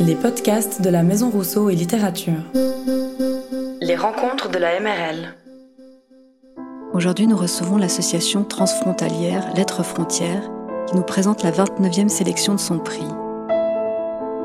[0.00, 2.42] Les podcasts de la Maison Rousseau et Littérature.
[3.80, 5.34] Les rencontres de la MRL.
[6.92, 10.48] Aujourd'hui, nous recevons l'association transfrontalière Lettres Frontières
[10.86, 13.08] qui nous présente la 29e sélection de son prix.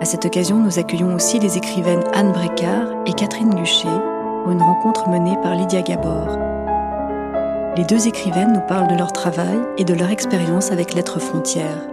[0.02, 3.88] À cette occasion, nous accueillons aussi les écrivaines Anne Brécard et Catherine Guchet
[4.44, 6.38] pour une rencontre menée par Lydia Gabor.
[7.78, 11.93] Les deux écrivaines nous parlent de leur travail et de leur expérience avec Lettres Frontières.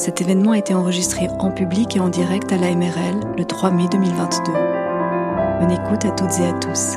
[0.00, 3.70] Cet événement a été enregistré en public et en direct à la MRL le 3
[3.70, 4.50] mai 2022.
[4.50, 6.96] Bonne écoute à toutes et à tous.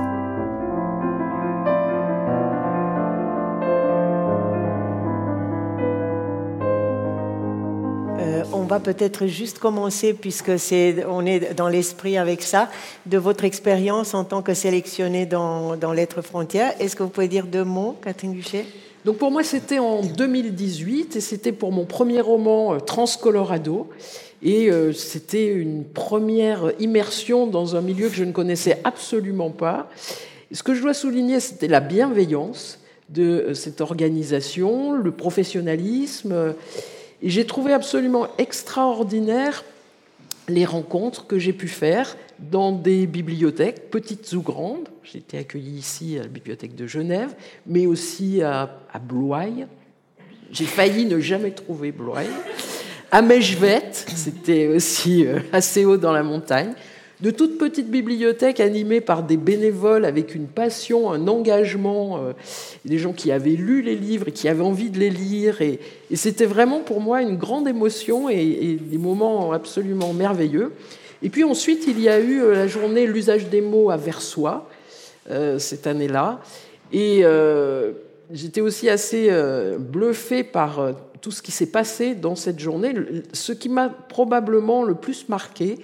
[8.20, 12.70] Euh, on va peut-être juste commencer, puisque c'est, on est dans l'esprit avec ça,
[13.06, 16.74] de votre expérience en tant que sélectionnée dans, dans Lettres Frontières.
[16.80, 18.66] Est-ce que vous pouvez dire deux mots, Catherine Duché
[19.06, 23.90] Donc pour moi, c'était en 2018 et c'était pour mon premier roman euh, Transcolorado.
[24.42, 29.90] Et euh, c'était une première immersion dans un milieu que je ne connaissais absolument pas.
[30.52, 32.80] Ce que je dois souligner, c'était la bienveillance
[33.10, 36.56] de cette organisation, le professionnalisme.
[37.22, 39.64] Et j'ai trouvé absolument extraordinaire
[40.50, 44.90] les rencontres que j'ai pu faire dans des bibliothèques, petites ou grandes.
[45.04, 47.36] J'ai été accueillie ici à la bibliothèque de Genève,
[47.66, 48.70] mais aussi à,
[49.02, 49.68] Blois.
[50.52, 52.24] J'ai failli ne jamais trouver Blois.
[53.12, 56.74] À Mejvet, c'était aussi euh, assez haut dans la montagne.
[57.24, 62.34] De toutes petites bibliothèques animées par des bénévoles avec une passion, un engagement, euh,
[62.84, 65.62] des gens qui avaient lu les livres et qui avaient envie de les lire.
[65.62, 65.80] Et,
[66.16, 70.74] c'était vraiment pour moi une grande émotion et, des moments absolument merveilleux.
[71.22, 74.68] Et puis ensuite, il y a eu euh, la journée L'usage des mots à Versoix,
[75.32, 76.42] euh, cette année-là.
[76.92, 77.24] Et
[78.34, 82.94] j'étais aussi assez euh, bluffé par tout ce qui s'est passé dans cette journée.
[83.32, 85.80] Ce qui m'a probablement le plus marqué,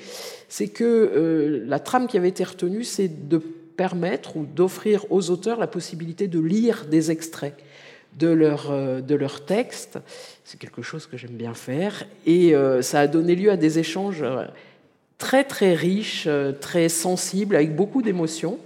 [0.50, 5.30] c'est que euh, la trame qui avait été retenue, c'est de permettre ou d'offrir aux
[5.30, 7.55] auteurs la possibilité de lire des extraits
[8.17, 9.98] de leur, euh, de leur texte.
[10.44, 12.06] C'est quelque chose que j'aime bien faire.
[12.26, 14.26] Et euh, ça a donné lieu à des échanges
[15.17, 16.27] très très riches,
[16.60, 18.58] très sensibles, avec beaucoup d'émotions.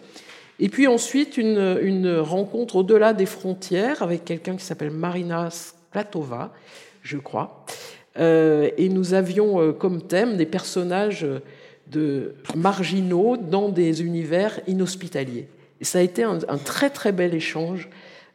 [0.59, 5.49] Et puis ensuite, une, une rencontre au-delà des frontières avec quelqu'un qui s'appelle Marina
[5.93, 6.51] Platova,
[7.03, 7.65] je crois.
[8.19, 11.25] Euh, et nous avions euh, comme thème des personnages
[11.87, 15.47] de marginaux dans des univers inhospitaliers.
[15.81, 17.89] Et ça a été un, très très bel échange,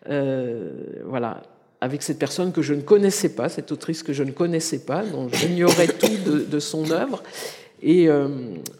[0.08, 0.70] euh,
[1.04, 1.42] voilà,
[1.80, 5.02] avec cette personne que je ne connaissais pas, cette autrice que je ne connaissais pas,
[5.04, 7.22] dont j'ignorais tout de, de, son œuvre.
[7.80, 8.08] Et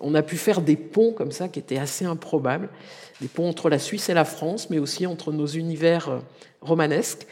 [0.01, 2.69] on a pu faire des ponts comme ça qui étaient assez improbables,
[3.21, 6.21] des ponts entre la Suisse et la France, mais aussi entre nos univers
[6.61, 7.27] romanesques.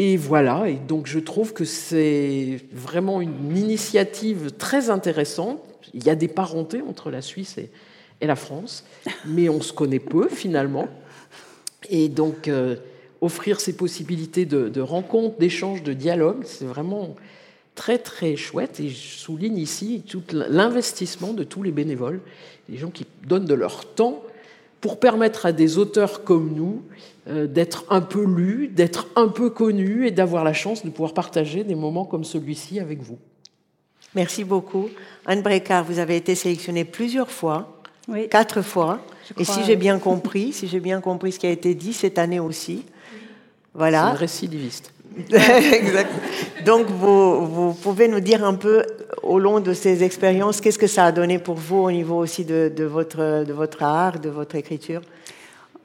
[0.00, 5.58] Et voilà, et donc je trouve que c'est vraiment une initiative très intéressante.
[5.92, 7.68] Il y a des parentés entre la Suisse et,
[8.20, 8.84] et la France,
[9.26, 10.86] mais on se connaît peu finalement.
[11.90, 12.76] Et donc euh,
[13.20, 17.16] offrir ces possibilités de, de rencontres, d'échanges, de dialogue, c'est vraiment
[17.74, 18.78] très très chouette.
[18.78, 22.20] Et je souligne ici tout l'investissement de tous les bénévoles,
[22.68, 24.22] les gens qui donnent de leur temps
[24.80, 26.82] pour permettre à des auteurs comme nous
[27.28, 31.12] euh, d'être un peu lus, d'être un peu connus et d'avoir la chance de pouvoir
[31.12, 33.18] partager des moments comme celui-ci avec vous.
[34.14, 34.88] Merci beaucoup.
[35.26, 38.28] Anne Brécard, vous avez été sélectionnée plusieurs fois, oui.
[38.28, 39.00] quatre fois.
[39.28, 41.92] Je et si j'ai bien compris, si j'ai bien compris ce qui a été dit
[41.92, 42.84] cette année aussi,
[43.74, 44.04] voilà.
[44.06, 44.92] C'est une récidiviste.
[45.72, 46.10] exact.
[46.64, 48.84] Donc, vous, pouvez nous dire un peu,
[49.22, 52.44] au long de ces expériences, qu'est-ce que ça a donné pour vous au niveau aussi
[52.44, 55.02] de, votre, de votre art, de votre écriture?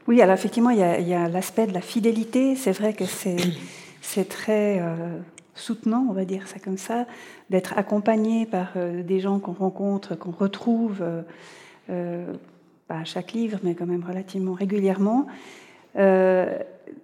[0.08, 2.56] Oui, alors effectivement, il y a, l'aspect de la fidélité.
[2.56, 5.18] C'est vrai que c'est très euh,
[5.56, 7.06] soutenant, on va dire ça comme ça,
[7.50, 11.04] d'être accompagné par euh, des gens qu'on rencontre, qu'on retrouve,
[11.90, 12.34] euh,
[12.88, 15.28] pas à chaque livre, mais quand même relativement régulièrement.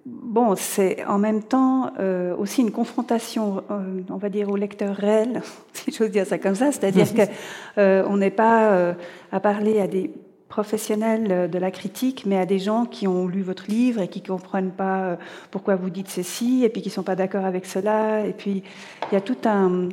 [0.05, 4.95] Bon, c'est en même temps euh, aussi une confrontation, euh, on va dire, au lecteur
[4.95, 5.41] réel,
[5.73, 8.95] si j'ose dire ça comme ça, c'est-à-dire qu'on n'est pas
[9.31, 10.11] à parler à des
[10.47, 14.21] professionnels de la critique, mais à des gens qui ont lu votre livre et qui
[14.21, 15.17] ne comprennent pas
[15.51, 18.25] pourquoi vous dites ceci, et puis qui ne sont pas d'accord avec cela.
[18.25, 18.63] Et puis,
[19.11, 19.89] il y a tout un,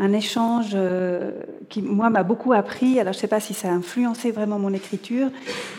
[0.00, 1.32] un échange euh,
[1.68, 3.00] qui, moi, m'a beaucoup appris.
[3.00, 5.28] Alors, je ne sais pas si ça a influencé vraiment mon écriture,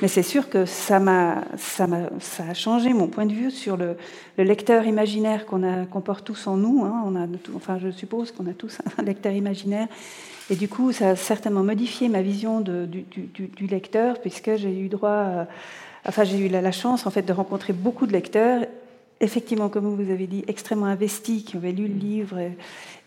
[0.02, 3.52] mais c'est sûr que ça, m'a, ça, m'a, ça a changé mon point de vue
[3.52, 3.96] sur le,
[4.38, 6.84] le lecteur imaginaire qu'on, a, qu'on porte tous en nous.
[6.84, 7.02] Hein.
[7.06, 9.88] On a, enfin, je suppose qu'on a tous un lecteur imaginaire.
[10.50, 15.10] Et du coup, ça a certainement modifié ma vision du, lecteur, puisque j'ai eu droit,
[15.10, 15.48] à,
[16.06, 18.66] enfin, j'ai eu la, la chance en fait de rencontrer beaucoup de lecteurs
[19.20, 22.38] effectivement, comme vous avez dit, extrêmement investis, qui avaient lu le livre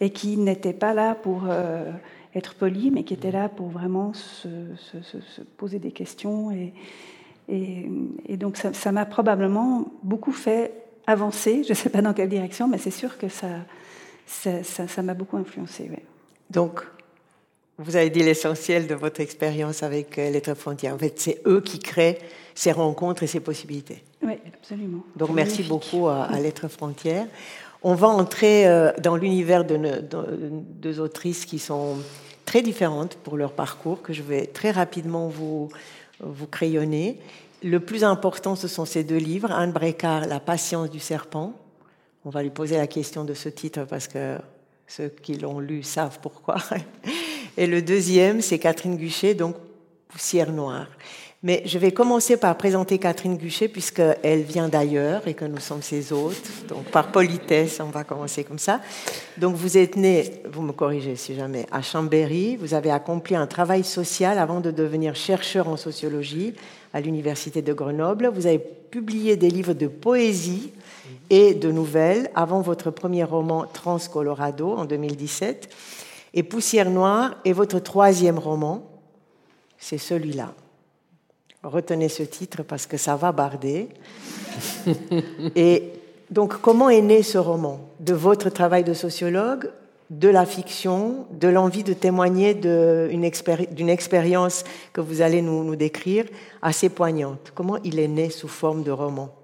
[0.01, 1.45] et, qui n'étaient pas là pour
[2.35, 4.49] être polis, mais qui étaient là pour vraiment se,
[5.57, 6.51] poser des questions.
[6.51, 6.73] Et,
[7.49, 10.73] et, donc ça m'a probablement beaucoup fait
[11.07, 11.63] avancer.
[11.65, 13.49] Je ne sais pas dans quelle direction, mais c'est sûr que ça
[14.47, 15.91] m'a ça, beaucoup influencé.
[16.51, 16.83] Donc,
[17.79, 20.95] vous avez dit l'essentiel de votre expérience avec euh, Lettres Frontières.
[20.95, 22.19] En fait, c'est eux qui créent
[22.55, 24.03] ces rencontres et ces possibilités.
[24.23, 25.05] Oui, absolument.
[25.17, 27.27] Donc, merci beaucoup à, à Lettres Frontières.
[27.85, 30.05] On va entrer euh, dans l'univers de,
[30.53, 31.97] deux autrices qui sont
[32.45, 35.69] très différentes pour leur parcours, que je vais très rapidement vous,
[36.21, 37.19] vous crayonner.
[37.65, 39.51] Le plus important, ce sont ces deux livres.
[39.51, 41.55] Anne Brécard, La patience du serpent.
[42.25, 44.39] On va lui poser la question de ce titre parce que
[44.87, 46.57] ceux qui l'ont lu savent pourquoi.
[47.57, 49.57] Et le deuxième, c'est Catherine Guchet, donc
[50.09, 50.89] Poussière noire.
[51.45, 55.83] Mais je vais commencer par présenter Catherine Guchet, puisqu'elle vient d'ailleurs et que nous sommes
[55.83, 56.69] ses hôtes.
[56.69, 58.81] Donc, par politesse, on va commencer comme ça.
[59.39, 62.55] Donc, vous êtes née, vous me corrigez si jamais, à Chambéry.
[62.55, 66.55] Vous avez accompli un travail social avant de devenir chercheur en sociologie
[66.95, 68.31] à l'Université de Grenoble.
[68.33, 70.71] Vous avez publié des livres de poésie
[71.29, 75.69] et de nouvelles avant votre premier roman Trans Colorado en 2017.
[76.35, 78.89] Et Poussière Noire est votre troisième roman.
[79.77, 80.55] C'est celui-là.
[81.63, 83.89] Retenez ce titre parce que ça va barder.
[85.57, 85.93] Et
[86.31, 87.81] donc, comment est né ce roman?
[88.01, 89.71] De votre travail de sociologue,
[90.11, 93.25] de la fiction, de l'envie de témoigner d'une
[93.89, 96.27] expérience que vous allez nous, décrire,
[96.61, 97.53] assez poignante.
[97.55, 99.35] Comment il est né sous forme de roman?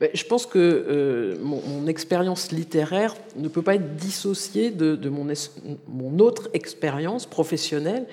[0.00, 6.18] Ben, je pense que euh, mon, expérience littéraire ne peut pas être dissociée de, mon,
[6.18, 8.06] autre expérience professionnelle.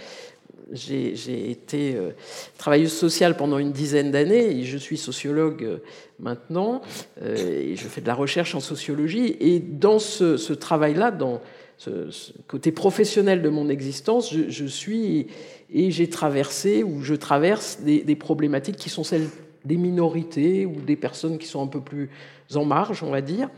[0.71, 2.11] J'ai été euh,
[2.57, 5.77] travailleuse sociale pendant une dizaine d'années et je suis sociologue euh,
[6.19, 6.81] maintenant
[7.21, 9.35] et je fais de la recherche en sociologie.
[9.39, 11.41] Et dans ce, travail-là, dans
[11.77, 12.09] ce,
[12.47, 15.27] côté professionnel de mon existence, je, suis
[15.73, 19.27] et j'ai traversé ou je traverse des, problématiques qui sont celles
[19.65, 22.09] des minorités ou des personnes qui sont un peu plus
[22.55, 23.49] en marge, on va dire.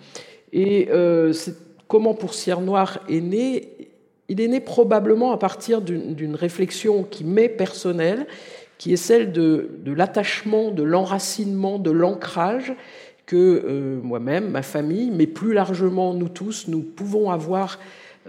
[0.52, 1.34] Et euh,
[1.88, 3.73] comment Poussière Noire est né
[4.30, 8.26] Il est né probablement à partir d'une réflexion qui m'est personnelle,
[8.78, 12.74] qui est celle de, l'attachement, de l'enracinement, de l'ancrage
[13.26, 17.80] que euh, moi-même, ma famille, mais plus largement nous tous, nous pouvons avoir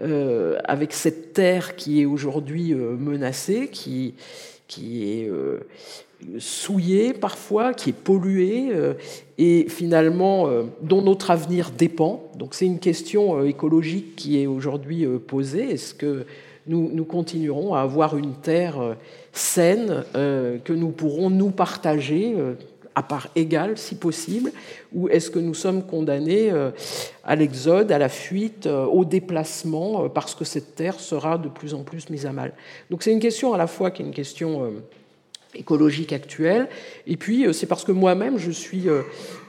[0.01, 4.15] euh, avec cette terre qui est aujourd'hui menacée, qui,
[4.67, 5.29] qui est
[6.39, 8.93] souillé parfois, qui est pollué euh,
[9.37, 12.23] et finalement euh, dont notre avenir dépend.
[12.37, 15.73] Donc c'est une question euh, écologique qui est aujourd'hui posée.
[15.73, 16.25] Est-ce que
[16.67, 18.95] nous, nous, continuerons à avoir une terre
[19.31, 22.35] saine que nous pourrons nous partager
[22.95, 24.51] à part égale si possible,
[24.91, 26.51] ou est-ce que nous sommes condamnés
[27.23, 31.83] à l'exode, à la fuite, au déplacement, parce que cette terre sera de plus en
[31.83, 32.51] plus mise à mal?
[32.89, 34.73] Donc c'est une question à la fois qui est une question
[35.55, 36.67] écologique actuelle.
[37.07, 39.01] Et puis, euh, c'est parce que moi-même, je suis euh,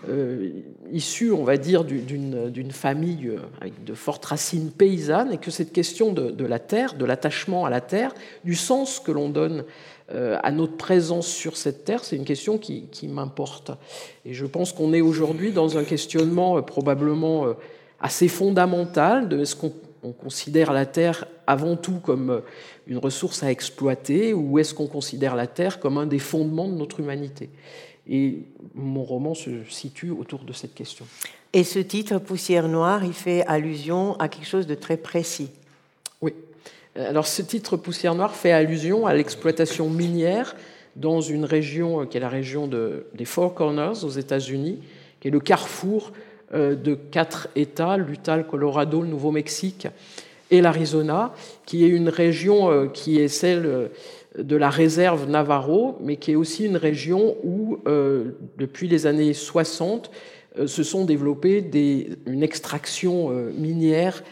[0.09, 0.51] euh,
[0.93, 6.13] issu, on va dire, d'une famille avec de fortes racines paysannes, et que cette question
[6.13, 8.15] de, la terre, de l'attachement à la terre,
[8.45, 9.65] du sens que l'on donne
[10.09, 13.73] à notre présence sur cette terre, c'est une question qui, qui m'importe.
[14.25, 17.47] Et je pense qu'on est aujourd'hui dans un questionnement probablement
[17.99, 19.73] assez fondamental de est-ce qu'on
[20.07, 22.43] on considère la Terre avant tout comme
[22.87, 26.75] une ressource à exploiter ou est-ce qu'on considère la Terre comme un des fondements de
[26.75, 27.51] notre humanité?
[28.09, 28.39] Et
[28.75, 31.07] mon roman se situe autour de cette question.
[31.53, 35.51] Et ce titre, Poussière noire, il fait allusion à quelque chose de très précis.
[36.21, 36.35] Oui.
[36.95, 40.55] Alors ce titre, Poussière noire, fait allusion à l'exploitation minière
[40.97, 44.81] dans une région euh, qui est la région des Four Corners aux États-Unis,
[45.21, 46.13] qui est le carrefour
[46.55, 49.89] euh, de quatre États, l'Utah, le Colorado, le Nouveau-Mexique
[50.51, 51.33] et l'Arizona,
[51.65, 53.89] qui est une région euh, qui est celle euh,
[54.39, 57.79] de la réserve Navarro, mais qui est aussi une région où,
[58.59, 60.11] depuis les années 60,
[60.67, 64.23] se sont développées des, une extraction minière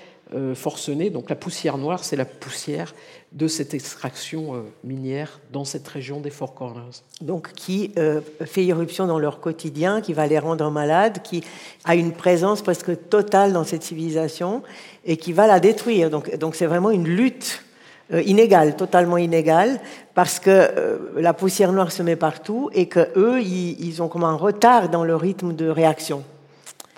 [0.55, 1.11] forcenée.
[1.11, 2.93] Donc la poussière noire, c'est la poussière
[3.35, 7.03] de cette extraction euh, minière dans cette région des Four Corners.
[7.21, 11.43] Donc qui euh, fait irruption dans leur quotidien, qui va les rendre malades, qui
[11.85, 14.63] a une présence presque totale dans cette civilisation
[15.05, 16.11] et qui va la détruire.
[16.11, 17.65] Donc donc c'est vraiment une lutte
[18.13, 19.81] euh, inégale, totalement inégale,
[20.15, 24.37] parce que la poussière noire se met partout et que eux ils, ont comme un
[24.37, 26.23] retard dans le rythme de réaction,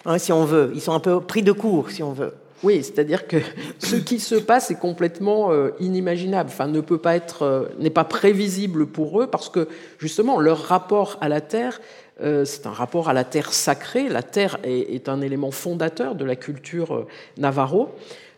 [0.05, 0.71] hein, si on veut.
[0.75, 2.35] Ils sont un peu pris de court, si on veut.
[2.63, 3.37] Oui, c'est-à-dire que
[3.79, 7.91] ce qui se passe est complètement euh, inimaginable, enfin ne peut pas être, euh, n'est
[7.91, 11.81] pas prévisible pour eux parce que justement leur rapport à la terre,
[12.23, 14.09] euh, c'est un rapport à la terre sacrée.
[14.09, 17.91] La terre est, un élément fondateur de la culture navarro.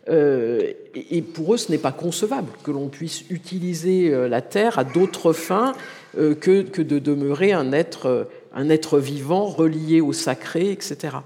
[0.09, 5.33] et pour eux, ce n'est pas concevable que l'on puisse utiliser la terre à d'autres
[5.33, 5.75] fins
[6.15, 11.19] que, de demeurer un être, un être vivant relié au sacré, etc.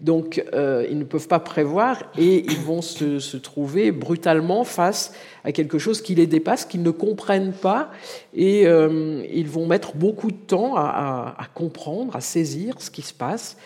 [0.00, 5.12] Donc, euh, ils ne peuvent pas prévoir et ils vont se, trouver brutalement face
[5.44, 7.90] à quelque chose qui les dépasse, qu'ils ne comprennent pas,
[8.34, 13.14] et euh, ils vont mettre beaucoup de temps à, comprendre, à saisir ce qui se
[13.14, 13.56] passe.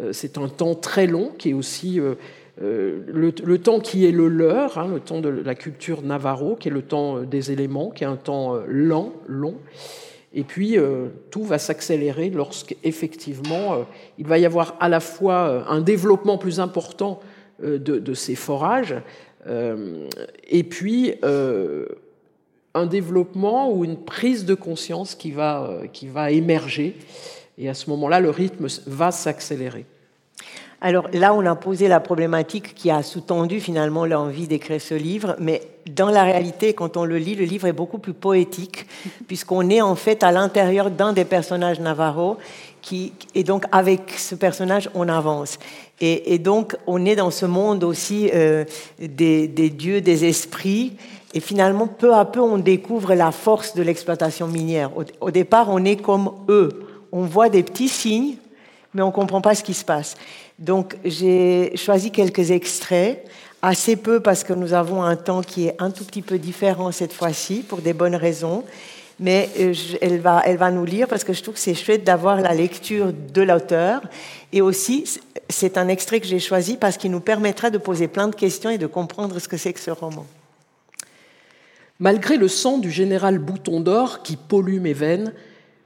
[0.00, 2.00] Euh, c'est un temps très long qui est aussi
[2.58, 6.72] le, temps qui est le leur, hein, le temps de la culture navarro, qui est
[6.72, 9.54] le temps des éléments, qui est un temps lent, long.
[10.32, 13.82] Et puis, euh, tout va s'accélérer lorsqu'effectivement, euh,
[14.18, 17.20] il va y avoir à la fois euh, un développement plus important
[17.62, 18.94] de, ces forages,
[19.46, 26.96] et puis un développement ou une prise de conscience qui va, qui va émerger.
[27.58, 29.84] Et à ce moment-là, le rythme va s'accélérer.
[30.82, 35.36] Alors là, on a posé la problématique qui a sous-tendu finalement l'envie d'écrire ce livre,
[35.38, 35.60] mais
[35.94, 38.86] dans la réalité, quand on le lit, le livre est beaucoup plus poétique,
[39.26, 42.38] puisqu'on est en fait à l'intérieur d'un des personnages navarro,
[42.80, 45.58] qui, et donc avec ce personnage, on avance.
[46.02, 48.64] Et, donc, on est dans ce monde aussi euh,
[48.98, 50.94] des, dieux, des esprits,
[51.34, 54.92] et finalement, peu à peu, on découvre la force de l'exploitation minière.
[55.20, 56.70] au départ, on est comme eux.
[57.12, 58.36] On voit des petits signes,
[58.94, 60.16] mais on ne comprend pas ce qui se passe.
[60.58, 63.24] Donc j'ai choisi quelques extraits,
[63.62, 66.92] assez peu parce que nous avons un temps qui est un tout petit peu différent
[66.92, 68.64] cette fois-ci, pour des bonnes raisons.
[69.22, 72.04] Mais euh, elle va, elle va nous lire parce que je trouve que c'est chouette
[72.04, 74.00] d'avoir la lecture de l'auteur.
[74.50, 75.04] Et aussi,
[75.50, 78.70] c'est un extrait que j'ai choisi parce qu'il nous permettra de poser plein de questions
[78.70, 80.24] et de comprendre ce que c'est que ce roman.
[81.98, 85.34] Malgré le sang du général Bouton d'Or qui pollue mes veines,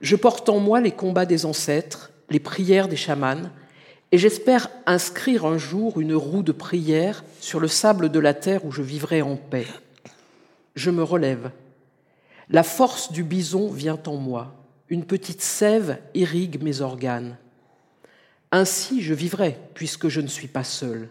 [0.01, 3.51] je porte en moi les combats des ancêtres, les prières des chamans,
[4.13, 8.65] et j'espère inscrire un jour une roue de prière sur le sable de la terre
[8.65, 9.67] où je vivrai en paix.
[10.77, 11.51] Je me relève.
[12.49, 14.55] La force du bison vient en moi.
[14.89, 17.37] Une petite sève irrigue mes organes.
[18.53, 21.09] Ainsi je vivrai, puisque je ne suis pas seul.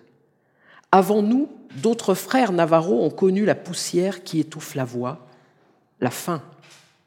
[0.93, 1.50] Avant nous,
[1.82, 5.27] d'autres frères navarros ont connu la poussière qui étouffe la voix,
[6.00, 6.41] la faim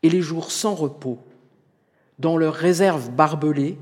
[0.03, 1.19] et les jours sans repos.
[2.19, 3.79] Dans leurs réserves barbelées,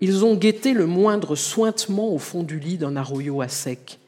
[0.00, 3.98] ils ont guetté le moindre sointement au fond du lit d'un arroyo à sec.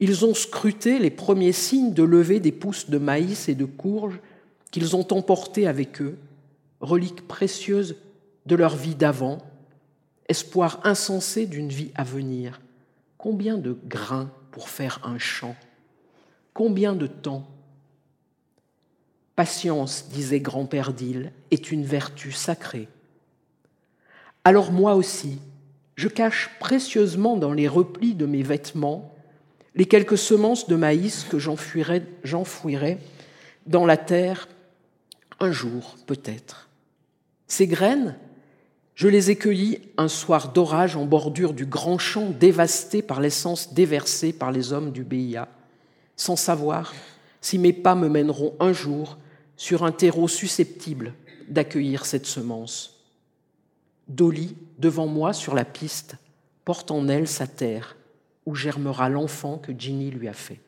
[0.00, 4.20] Ils ont scruté les premiers signes de levée des pousses de maïs et de courges
[4.70, 6.18] qu'ils ont emportés avec eux,
[6.80, 7.96] reliques précieuses
[8.46, 9.38] de leur vie d'avant,
[10.28, 12.60] espoir insensé d'une vie à venir.
[13.16, 15.56] Combien de grains pour faire un champ?
[16.54, 17.48] Combien de temps?
[19.36, 22.88] Patience, disait grand-père d'île, est une vertu sacrée.
[24.48, 25.40] Alors moi aussi,
[25.94, 29.14] je cache précieusement dans les replis de mes vêtements
[29.74, 32.96] les quelques semences de maïs que j'enfouirai
[33.66, 34.48] dans la terre
[35.38, 36.70] un jour peut-être.
[37.46, 38.16] Ces graines,
[38.94, 43.74] je les ai cueillies un soir d'orage en bordure du grand champ dévasté par l'essence
[43.74, 45.46] déversée par les hommes du BIA,
[46.16, 46.94] sans savoir
[47.42, 49.18] si mes pas me mèneront un jour
[49.58, 51.12] sur un terreau susceptible
[51.48, 52.97] d'accueillir cette semence.
[54.08, 56.16] Dolly, devant moi sur la piste,
[56.64, 57.96] porte en elle sa terre,
[58.46, 60.60] où germera l'enfant que Ginny lui a fait.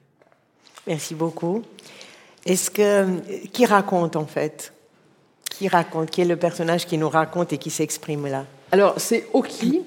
[0.86, 1.62] Merci beaucoup.
[2.46, 4.72] Est-ce que qui raconte en fait?
[5.50, 8.46] Qui raconte Qui est le personnage qui nous raconte et qui s'exprime là?
[8.72, 9.82] Alors c'est Oki.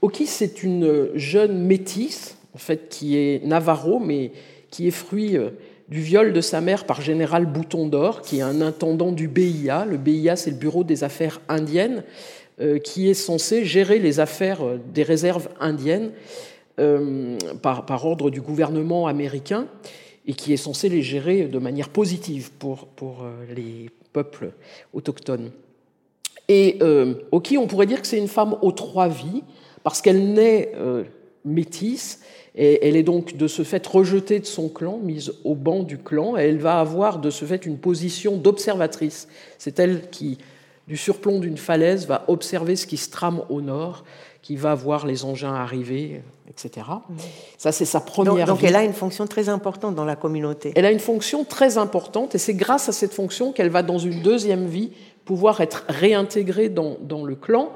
[0.00, 4.32] Oki, c'est une jeune métisse en fait qui est navarro, mais
[4.70, 5.50] qui est fruit euh,
[5.88, 9.84] du viol de sa mère par général Bouton d'Or, qui est un intendant du BIA.
[9.84, 12.02] Le BIA, c'est le Bureau des Affaires indiennes.
[12.62, 16.12] Euh, qui est censé gérer les affaires euh, des réserves indiennes
[16.78, 19.66] euh, par, ordre du gouvernement américain
[20.26, 23.24] et qui est censé les gérer de manière positive pour, pour
[23.56, 24.52] les peuples
[24.92, 25.50] autochtones.
[26.48, 26.78] Et
[27.32, 29.42] Oki, on pourrait dire que c'est une femme aux trois vies,
[29.82, 30.72] parce qu'elle naît
[31.44, 32.20] métisse,
[32.54, 35.98] et elle est donc de ce fait rejetée de son clan, mise au banc du
[35.98, 39.26] clan, et elle va avoir de ce fait une position d'observatrice.
[39.58, 40.38] C'est elle qui
[40.88, 44.04] du surplomb d'une falaise, va observer ce qui se trame au nord,
[44.42, 46.86] qui va voir les engins arriver, etc.
[47.56, 48.46] Ça, c'est sa première.
[48.46, 50.72] Donc, donc elle a une fonction très importante dans la communauté.
[50.74, 53.98] Elle a une fonction très importante, et c'est grâce à cette fonction qu'elle va, dans
[53.98, 54.90] une deuxième vie,
[55.24, 57.72] pouvoir être réintégrée dans, dans le clan.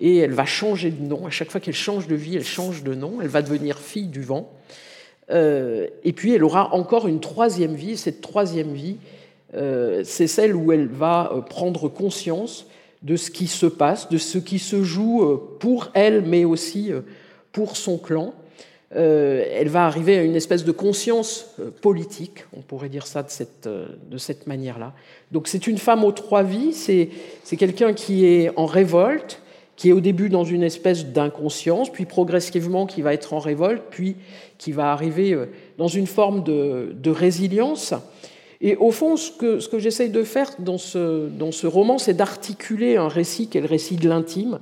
[0.00, 1.26] Et elle va changer de nom.
[1.26, 3.18] À chaque fois qu'elle change de vie, elle change de nom.
[3.20, 4.50] Elle va devenir fille du vent.
[5.30, 7.98] et puis elle aura encore une troisième vie.
[7.98, 8.96] Cette troisième vie,
[9.52, 12.66] c'est celle où elle va prendre conscience
[13.02, 16.92] de ce qui se passe, de ce qui se joue pour elle, mais aussi
[17.52, 18.32] pour son clan.
[18.96, 23.22] Euh, elle va arriver à une espèce de conscience euh, politique, on pourrait dire ça
[23.22, 23.86] de cette, euh,
[24.46, 24.94] manière-là.
[25.30, 29.42] Donc c'est une femme aux trois vies, c'est quelqu'un qui est en révolte,
[29.76, 33.84] qui est au début dans une espèce d'inconscience, puis progressivement qui va être en révolte,
[33.90, 34.16] puis
[34.58, 35.38] qui va arriver
[35.78, 37.94] dans une forme de résilience.
[38.62, 42.98] Et au fond, ce que, j'essaye de faire dans ce, dans ce roman, c'est d'articuler
[42.98, 44.58] un récit qui est le récit de l'intime,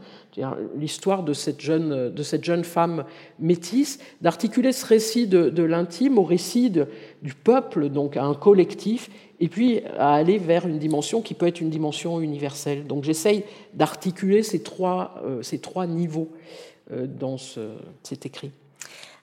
[0.77, 3.05] l'histoire de, cette jeune, de cette jeune femme
[3.41, 9.49] métisse, d'articuler ce récit de, l'intime au récit du peuple, donc à un collectif, et
[9.49, 12.87] puis à aller vers une dimension qui peut être une dimension universelle.
[12.87, 13.43] Donc j'essaye
[13.75, 16.29] d'articuler ces trois, euh, ces trois niveaux
[16.93, 17.61] euh, dans ce,
[18.05, 18.53] cet écrit.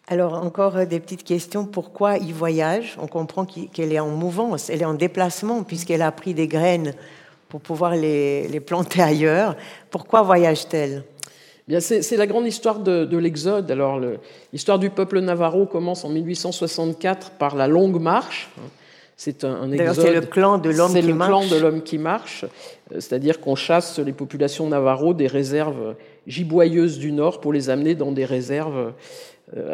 [0.07, 1.65] Alors encore des petites questions.
[1.65, 2.95] Pourquoi il voyage?
[3.01, 6.93] On comprend qu'elle est en mouvance, elle est en déplacement puisqu'elle a pris des graines
[7.49, 9.55] pour pouvoir les, planter ailleurs.
[9.89, 11.03] Pourquoi voyage-t-elle?
[11.67, 13.71] Bien, c'est la grande histoire de, l'Exode.
[13.71, 13.99] Alors,
[14.53, 18.49] l'histoire du peuple navarro commence en 1864 par la Longue Marche.
[19.17, 20.05] C'est un, exode.
[20.05, 21.01] C'est le clan de l'homme qui marche.
[21.01, 25.27] C'est le clan de l'homme qui marche, euh, c'est-à-dire qu'on chasse les populations navarro des
[25.27, 25.95] réserves
[26.27, 28.91] giboyeuses du nord pour les amener dans des réserves euh,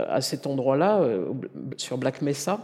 [0.10, 1.26] à cet endroit-là, euh,
[1.78, 2.60] sur Black Mesa.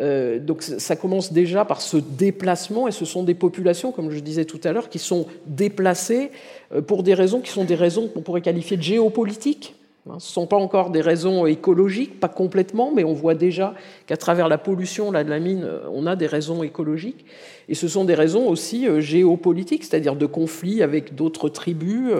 [0.00, 4.18] Euh, donc ça commence déjà par ce déplacement, et ce sont des populations, comme je
[4.20, 6.30] disais tout à l'heure, qui sont déplacées
[6.72, 9.74] euh, pour des raisons qui sont des raisons qu'on pourrait qualifier de géopolitiques.
[10.06, 13.74] Hein, ce ne sont pas encore des raisons écologiques, pas complètement, mais on voit déjà
[14.06, 17.24] qu'à travers la pollution là, de la mine, euh, on a des raisons écologiques.
[17.68, 22.12] Et ce sont des raisons aussi géopolitiques, c'est-à-dire de conflits avec d'autres tribus,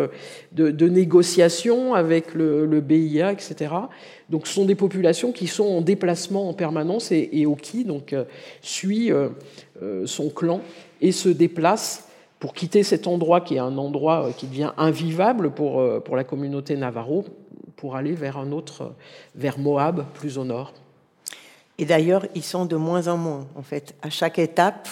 [0.52, 3.74] de, négociations avec le, BIA, etc.
[4.30, 8.24] Donc ce sont des populations qui sont en déplacement en permanence et, Oki donc, euh,
[8.62, 9.28] suit euh,
[9.82, 10.60] euh, son clan
[11.00, 15.82] et se déplace pour quitter cet endroit qui est un endroit qui devient invivable pour,
[16.02, 17.24] pour la communauté navarro
[17.76, 18.94] pour aller vers un autre,
[19.34, 20.72] vers Moab, plus au nord.
[21.78, 23.94] Et d'ailleurs, ils sont de moins en moins, en fait.
[24.02, 24.88] À chaque étape,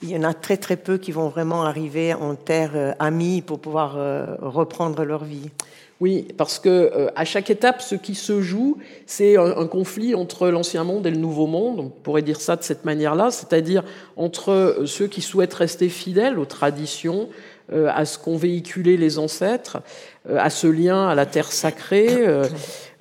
[0.00, 3.58] il y en a très très peu qui vont vraiment arriver en terre amie pour
[3.58, 3.96] pouvoir
[4.40, 5.50] reprendre leur vie.
[6.02, 10.48] Oui, parce que euh, à chaque étape, ce qui se joue, c'est un, conflit entre
[10.48, 11.78] l'ancien monde et le nouveau monde.
[11.78, 13.84] On pourrait dire ça de cette manière-là, c'est-à-dire
[14.16, 17.32] entre euh, ceux qui souhaitent rester fidèles aux traditions, euh,
[17.70, 19.82] à ce qu'ont véhiculé les ancêtres,
[20.28, 22.26] à ce lien à la terre sacrée,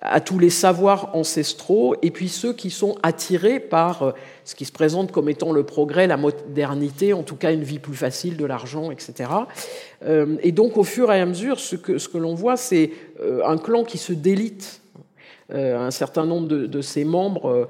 [0.02, 4.12] à tous les savoirs ancestraux, et puis ceux qui sont attirés par euh,
[4.46, 7.78] ce qui se présente comme étant le progrès, la modernité, en tout cas une vie
[7.78, 9.30] plus facile, de l'argent, etc.
[10.04, 12.90] Euh, et donc au fur et à mesure, ce que, l'on voit, c'est
[13.22, 14.80] euh, un clan qui se délite.
[15.54, 17.68] Un certain nombre de ses membres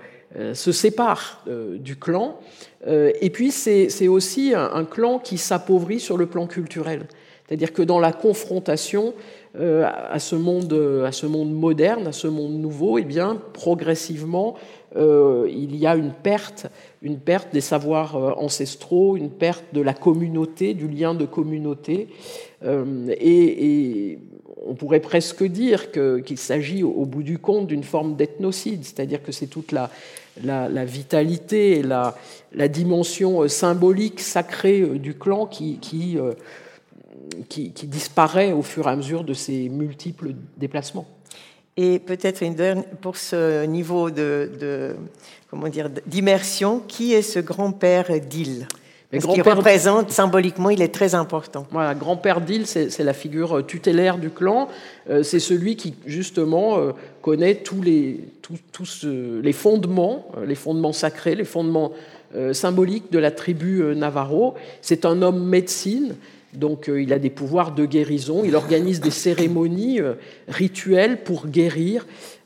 [0.54, 2.40] se séparent du clan.
[2.88, 7.08] Et puis c'est aussi un clan qui s'appauvrit sur le plan culturel.
[7.48, 9.14] C'est-à-dire que dans la confrontation,
[9.60, 10.72] euh, à, ce monde,
[11.06, 14.56] à ce monde moderne, à ce monde nouveau, eh bien, progressivement,
[14.96, 16.68] euh, il y a une perte,
[17.02, 22.08] une perte des savoirs euh, ancestraux, une perte de la communauté, du lien de communauté.
[22.64, 24.20] Et,
[24.64, 29.32] on pourrait presque dire qu'il s'agit au, bout du compte d'une forme d'ethnocide, c'est-à-dire que
[29.32, 29.90] c'est toute la,
[30.44, 32.16] la, vitalité et la,
[32.54, 36.18] la, dimension symbolique, sacrée du clan qui, qui
[37.50, 41.08] qui, disparaît au fur et à mesure de ces multiples déplacements.
[41.78, 44.96] Et peut-être une dernière, pour ce niveau de,
[45.50, 48.68] comment dire d'immersion, qui est ce grand-père d'île?
[49.20, 51.66] Ce qui représente symboliquement, il est très important.
[51.72, 54.70] Voilà, grand-père d'île, c'est la figure tutélaire du clan.
[55.10, 58.22] Euh, c'est celui qui, justement, euh, connaît tous les,
[58.72, 61.92] tous, les fondements, euh, les fondements sacrés, les fondements
[62.54, 64.54] symboliques de la tribu Navarro.
[64.82, 66.16] C'est un homme médecine
[66.54, 70.16] donc euh, il a des pouvoirs de guérison, il organise des cérémonies euh,
[70.48, 72.06] rituelles pour guérir,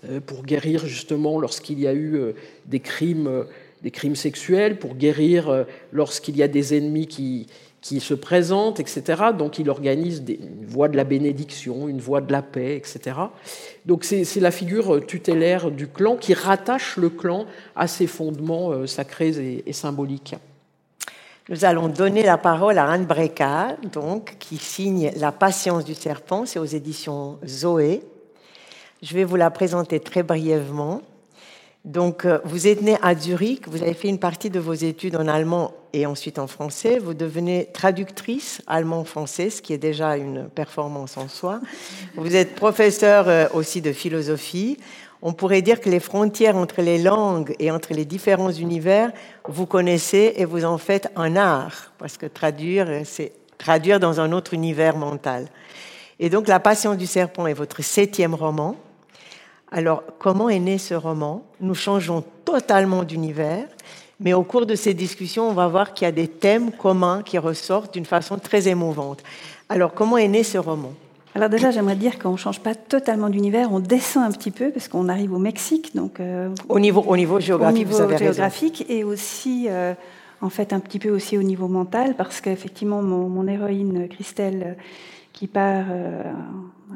[0.10, 2.34] euh, pour guérir justement lorsqu'il y a eu
[2.68, 3.46] des crimes,
[3.86, 7.46] des crimes sexuels, pour guérir lorsqu'il y a des ennemis qui,
[7.82, 9.04] qui se présentent, etc.
[9.38, 13.16] Donc il organise des, une voie de la bénédiction, une voie de la paix, etc.
[13.86, 17.46] Donc c'est la figure tutélaire du clan qui rattache le clan
[17.76, 20.36] à ses fondements sacrés et symboliques.
[21.48, 26.48] Nous allons donner la parole à Anne Breca, donc, qui signe La patience du serpent,
[26.48, 28.02] c'est aux éditions Zoé.
[29.04, 31.04] Je vais vous la présenter très brièvement.
[31.86, 35.16] Donc, euh, vous êtes né à Zurich, vous avez fait une partie de vos études
[35.16, 36.98] en allemand et ensuite en français.
[36.98, 41.62] Vous devenez traductrice allemand-français, ce qui est déjà une performance en soi.
[42.16, 44.80] Vous êtes professeur euh, aussi de philosophie.
[45.22, 49.12] On pourrait dire que les frontières entre les langues et entre les différents univers,
[49.48, 54.32] vous connaissez et vous en faites un art, parce que traduire, c'est traduire dans un
[54.32, 55.50] autre univers mental.
[56.20, 58.76] Et donc La Passion du Serpent est votre septième roman.
[59.72, 61.44] Alors, comment est né ce roman?
[61.60, 63.66] Nous changeons totalement d'univers,
[64.20, 67.22] mais au cours de ces discussions, on va voir qu'il y a des thèmes communs
[67.24, 69.24] qui ressortent d'une façon très émouvante.
[69.70, 70.92] Alors, comment est né ce roman?
[71.36, 74.70] Alors déjà, j'aimerais dire qu'on ne change pas totalement d'univers, on descend un petit peu
[74.70, 78.86] parce qu'on arrive au Mexique, donc euh, au niveau au niveau géographique, au niveau géographique
[78.88, 79.94] et aussi euh,
[80.40, 84.78] en fait un petit peu aussi au niveau mental parce qu'effectivement mon, héroïne Christelle
[85.34, 86.24] qui part euh,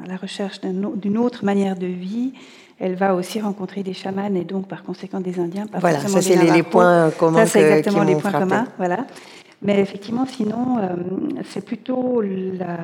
[0.04, 2.32] à la recherche d'une autre manière de vie,
[2.78, 5.66] elle va aussi rencontrer des chamans et donc par conséquent des Indiens.
[5.80, 7.40] voilà, ça c'est les, points communs.
[7.40, 9.06] Ça c'est exactement les points communs, voilà.
[9.62, 10.78] Mais effectivement, sinon,
[11.44, 12.78] c'est plutôt la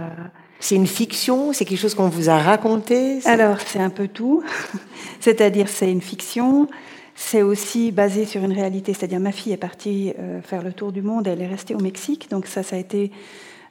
[0.59, 1.53] c'est une fiction?
[1.53, 3.21] C'est quelque chose qu'on vous a raconté?
[3.25, 4.43] Alors, c'est un peu tout.
[5.21, 6.69] C'est-à-dire, c'est une fiction.
[7.15, 8.95] C'est aussi basé sur une réalité.
[8.95, 11.27] C'est-à-dire, ma fille est partie euh, faire le tour du monde.
[11.27, 12.31] Elle est restée au Mexique.
[12.31, 13.11] Donc, ça, ça a été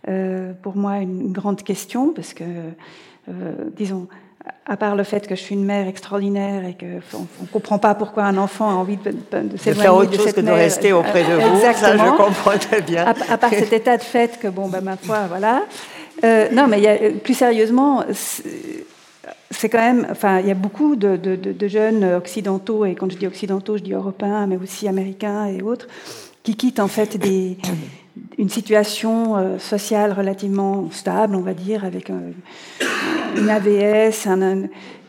[0.07, 2.71] euh, pour moi une grande question parce que, euh,
[3.75, 4.07] disons,
[4.65, 7.95] à part le fait que je suis une mère extraordinaire et qu'on ne comprend pas
[7.95, 10.93] pourquoi un enfant a envie de, de, s'éloigner de, faire autre chose que de rester
[10.93, 13.05] auprès de vous, ça je comprends très bien.
[13.29, 15.63] À, part cet état de fait que, bon, ben, ma foi, voilà.
[16.23, 18.03] Euh, non, mais y plus sérieusement,
[19.51, 23.27] c'est quand même, enfin, il y a beaucoup de, jeunes occidentaux, et quand je dis
[23.27, 25.87] occidentaux, je dis européens, mais aussi américains et autres,
[26.43, 27.57] qui quittent en fait des,
[28.37, 34.27] une situation euh, sociale relativement stable, on va dire, avec une AVS,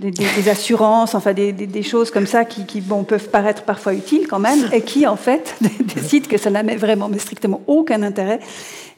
[0.01, 4.39] des, assurances, enfin des, choses comme ça qui, qui bon, peuvent paraître parfois utiles quand
[4.39, 5.57] même, et qui en fait
[5.95, 8.41] décident que ça n'a vraiment mais strictement aucun intérêt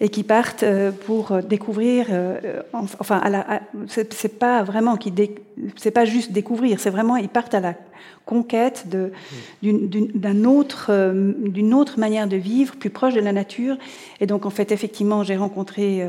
[0.01, 2.07] et qui partent euh, pour découvrir.
[2.11, 2.63] Euh,
[2.99, 3.21] enfin,
[3.89, 5.13] c'est pas vraiment qui,
[5.77, 7.75] c'est pas juste découvrir, c'est vraiment ils partent à la
[8.25, 8.87] conquête
[9.63, 13.77] d'une autre, euh, d'une autre manière de vivre, plus proche de la nature.
[14.21, 16.07] Et donc, en fait, effectivement, j'ai rencontré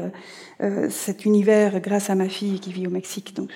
[0.90, 3.36] cet univers grâce à ma fille qui vit au Mexique.
[3.36, 3.52] Donc,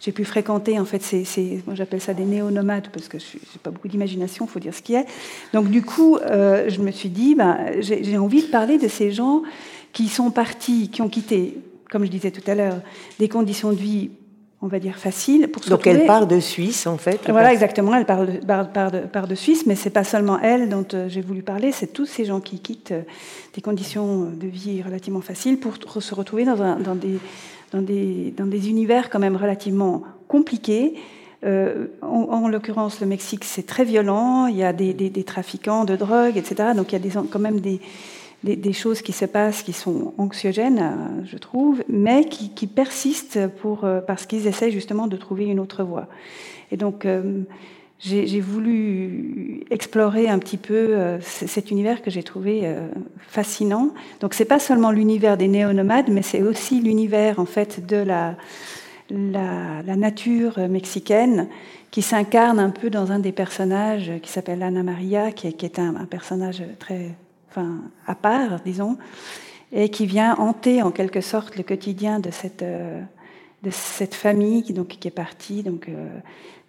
[0.00, 3.70] j'ai pu fréquenter, en fait, ces, j'appelle ça des néo-nomades parce que je n'ai pas
[3.70, 5.06] beaucoup d'imagination, faut dire ce qui est.
[5.52, 9.42] Donc, du coup, je me suis dit, ben, j'ai envie de parler de ces gens
[9.92, 11.58] qui sont partis, qui ont quitté,
[11.90, 12.80] comme je disais tout à l'heure,
[13.18, 14.10] des conditions de vie,
[14.64, 15.48] on va dire, faciles.
[15.48, 19.28] Pour Donc elle part de Suisse, en fait Voilà, exactement, elle part de, part, de,
[19.28, 22.24] de, Suisse, mais c'est pas seulement elle dont euh, j'ai voulu parler, c'est tous ces
[22.24, 23.02] gens qui quittent euh,
[23.54, 27.18] des conditions de vie relativement faciles pour se retrouver dans, un, dans, des,
[27.72, 30.94] dans, des, dans des univers quand même relativement compliqués.
[31.44, 34.46] Euh, en, l'occurrence, le Mexique, c'est très violent.
[34.46, 36.70] Il y a des, des, des, trafiquants de drogue, etc.
[36.74, 37.82] Donc il y a des, quand même des,
[38.44, 43.84] des, choses qui se passent qui sont anxiogènes, euh, je trouve, mais qui, persistent pour,
[43.84, 46.06] euh, parce qu'ils essaient justement de trouver une autre voie.
[46.70, 47.42] Et donc, euh,
[48.00, 52.70] j'ai voulu explorer un petit peu cet univers que j'ai trouvé
[53.28, 53.94] fascinant.
[54.20, 58.34] Donc, c'est pas seulement l'univers des néonomades, mais c'est aussi l'univers en fait de la,
[59.08, 61.48] la, nature mexicaine
[61.90, 66.04] qui s'incarne un peu dans un des personnages qui s'appelle Ana Maria, qui est, un,
[66.04, 67.14] personnage très
[67.54, 68.98] enfin, à part, disons,
[69.72, 73.00] et qui vient hanter en quelque sorte le quotidien de cette, euh,
[73.62, 76.08] de cette famille qui, donc, qui est partie, donc, euh,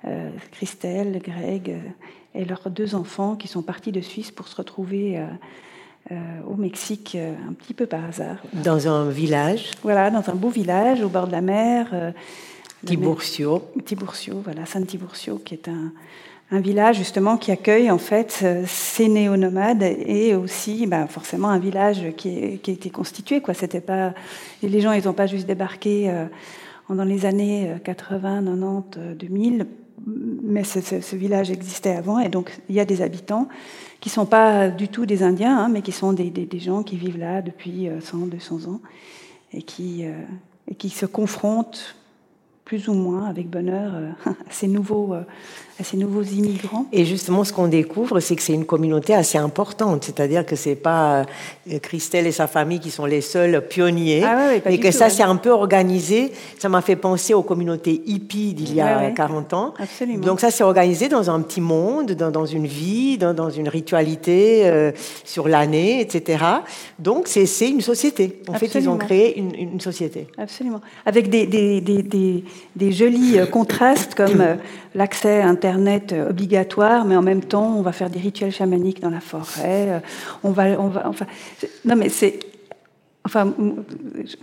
[0.08, 1.76] euh, Christelle, Greg
[2.34, 5.24] et leurs deux enfants qui sont partis de Suisse pour se retrouver
[6.46, 8.38] au Mexique un petit peu par hasard.
[8.52, 12.14] Dans un village Voilà, dans un beau village au bord de la mer.
[12.86, 13.72] Tiburcio.
[13.86, 15.94] Tiburcio, voilà, San Tiburcio, qui est un,
[16.52, 21.58] un village justement qui accueille en fait euh, ces néo-nomades et aussi bah, forcément un
[21.58, 23.54] village qui, qui était constitué quoi.
[23.54, 24.14] C'était pas
[24.62, 26.26] les gens n'ont pas juste débarqué euh,
[26.90, 29.68] dans les années 80 90 2000
[30.08, 33.48] mais ce, village existait avant et donc il y a des habitants
[34.00, 37.18] qui sont pas du tout des Indiens hein, mais qui sont des, gens qui vivent
[37.18, 38.82] là depuis 100 euh, 200 ans
[39.52, 40.06] et qui
[40.90, 41.96] se confrontent
[42.66, 43.94] plus ou moins avec bonheur
[44.26, 45.16] à ces nouveaux
[45.80, 46.86] à ces nouveaux immigrants.
[46.94, 50.06] Et justement, ce qu'on découvre, c'est que c'est une communauté assez importante.
[50.06, 51.26] C'est-à-dire que c'est pas
[51.70, 55.24] euh, Christelle et sa famille qui sont les seuls pionniers, ah et que ça s'est
[55.24, 56.32] un peu organisé.
[56.60, 59.74] Ça m'a fait penser aux communautés hippies d'il y a 40 ans.
[59.78, 60.26] Absolument.
[60.26, 63.68] Donc ça s'est organisé dans un petit monde, dans, dans une vie, dans, dans une
[63.68, 64.92] ritualité euh,
[65.26, 66.42] sur l'année, etc.
[67.00, 68.42] Donc c'est une société.
[68.48, 70.28] En fait, ils ont créé une, une société.
[70.38, 70.80] Absolument.
[71.06, 72.46] Avec des, des, des, des
[72.92, 74.44] jolis euh, contrastes comme
[74.94, 79.10] l'accès à Internet obligatoire, mais en même temps, on va faire des rituels chamaniques dans
[79.10, 79.90] la forêt.
[79.90, 80.00] Euh,
[80.44, 81.26] on va, on va, enfin,
[81.86, 82.40] non, mais c'est
[83.26, 83.52] Enfin,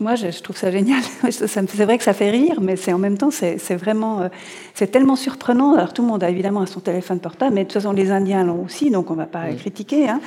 [0.00, 1.02] moi, je, trouve ça génial.
[1.30, 4.28] C'est vrai que ça fait rire, mais c'est en même temps, c'est vraiment, euh,
[4.74, 5.74] c'est tellement surprenant.
[5.74, 8.44] Alors, tout le monde a évidemment son téléphone portable, mais de toute façon, les Indiens
[8.44, 10.08] l'ont aussi, donc on ne va pas critiquer.
[10.08, 10.20] Hein.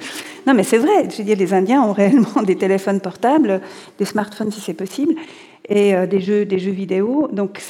[0.47, 1.09] Non, mais c'est vrai.
[1.11, 3.59] Je veux dire, les Indiens ont réellement des téléphones portables,
[3.99, 5.15] des smartphones si c'est possible,
[5.69, 7.27] et euh, des jeux, des jeux vidéo.
[7.31, 7.61] Donc,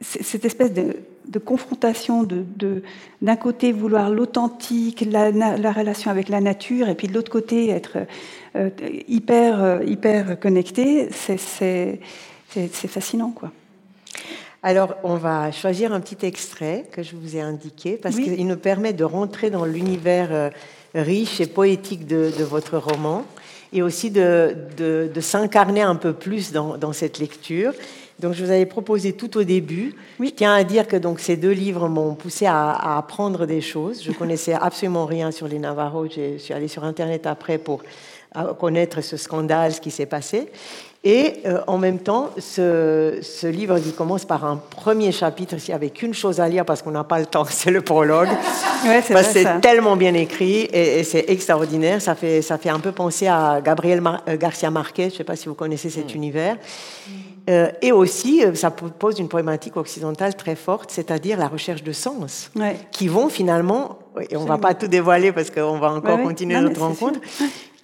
[0.00, 2.82] cette espèce de, confrontation de,
[3.22, 7.70] d'un côté vouloir l'authentique, la, la, relation avec la nature, et puis de l'autre côté
[7.70, 7.98] être
[8.56, 8.70] euh,
[9.08, 11.98] hyper, euh, hyper connecté, c'est
[12.88, 13.30] fascinant.
[13.30, 13.50] quoi.
[14.62, 18.56] Alors, on va choisir un petit extrait que je vous ai indiqué parce qu'il nous
[18.56, 20.50] permet de rentrer dans l'univers
[20.94, 23.24] riche et poétique de, votre roman
[23.74, 27.72] et aussi de, de, s'incarner un peu plus dans, dans, cette lecture.
[28.20, 29.94] Donc, je vous avais proposé tout au début.
[30.20, 33.60] Je tiens à dire que donc, ces deux livres m'ont poussé à, à, apprendre des
[33.60, 34.02] choses.
[34.02, 36.06] Je connaissais absolument rien sur les Navarros.
[36.06, 37.82] Je suis allée sur Internet après pour
[38.58, 40.48] connaître ce scandale, ce qui s'est passé.
[41.06, 45.72] Et euh, en même temps, ce, ce, livre qui commence par un premier chapitre, s'il
[45.72, 48.30] n'y avait qu'une chose à lire parce qu'on n'a pas le temps, c'est le prologue.
[48.86, 52.00] Ouais, c'est tellement bien écrit et, c'est extraordinaire.
[52.00, 55.24] Ça fait, ça fait un peu penser à Gabriel euh, Garcia Marquez, je ne sais
[55.24, 56.16] pas si vous connaissez cet mm.
[56.16, 56.56] univers.
[57.50, 62.50] Euh, et aussi, ça pose une problématique occidentale très forte, c'est-à-dire la recherche de sens,
[62.90, 63.98] qui vont finalement,
[64.30, 67.20] et on ne va pas tout dévoiler parce qu'on va encore continuer notre rencontre,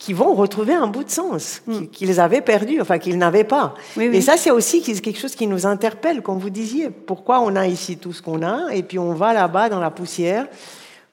[0.00, 1.88] qui vont retrouver un bout de sens mm.
[1.88, 3.74] qu'ils avaient perdu, enfin qu'ils n'avaient pas.
[3.98, 6.88] Et ça, c'est aussi quelque chose qui nous interpelle, comme vous disiez.
[6.88, 9.90] Pourquoi on a ici tout ce qu'on a, et puis on va là-bas dans la
[9.90, 10.46] poussière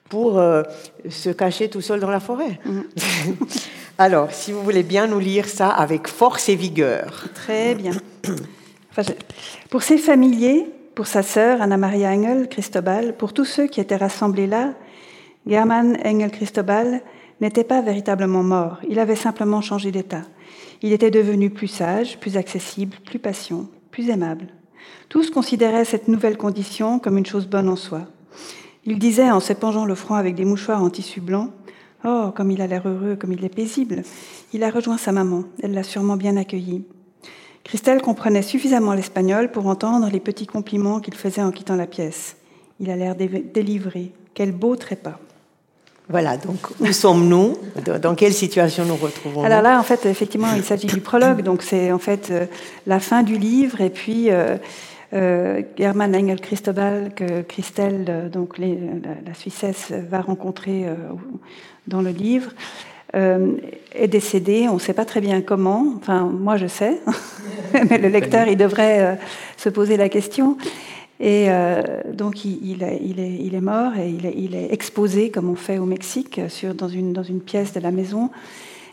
[0.08, 0.63] pour euh,
[1.10, 2.62] se cacher tout seul dans la forêt.
[2.63, 2.82] Mm.
[3.97, 7.26] Alors, si vous voulez bien nous lire ça avec force et vigueur.
[7.36, 7.91] Très bien.
[9.69, 14.47] pour ses familiers, pour sa sœur Anna-Maria Engel Cristobal, pour tous ceux qui étaient rassemblés
[14.47, 14.76] là,
[15.45, 17.02] German Engel Cristobal
[17.41, 20.23] n'était pas véritablement mort, il avait simplement changé d'état.
[20.82, 24.47] Il était devenu plus sage, plus accessible, plus patient, plus aimable.
[25.10, 28.04] Tous considéraient cette nouvelle condition comme une chose bonne en soi.
[28.86, 31.52] Il disait en s'épongeant le front avec des mouchoirs en tissu blanc
[32.06, 34.04] Oh, comme il a l'air heureux, comme il est paisible.
[34.54, 36.86] Il a rejoint sa maman, elle l'a sûrement bien accueilli.
[37.63, 42.38] Christelle comprenait suffisamment l'espagnol pour entendre les petits compliments qu'il faisait en quittant la pièce.
[42.80, 44.13] Il a l'air délivré.
[44.34, 45.19] Quel beau trépas.
[46.10, 47.58] Voilà, donc où sommes-nous
[48.02, 51.62] Dans quelle situation nous retrouvons-nous Alors là, en fait, effectivement, il s'agit du prologue, donc
[51.62, 52.46] c'est en fait euh,
[52.86, 54.58] la fin du livre, et puis euh,
[55.13, 58.78] euh German Engel Christobal, que Christelle, euh, donc les,
[59.26, 60.86] la, Suissesse, va rencontrer
[61.88, 62.52] dans le livre,
[63.13, 64.67] est décédé.
[64.70, 67.00] On ne sait pas très bien comment, enfin, moi je sais,
[67.89, 69.17] mais le lecteur, il devrait
[69.58, 70.58] se poser la question.
[71.20, 71.82] Et euh,
[72.14, 76.88] donc il, est, mort et il est, exposé, comme on fait au Mexique, sur, dans,
[76.88, 78.30] une, dans une pièce de la maison.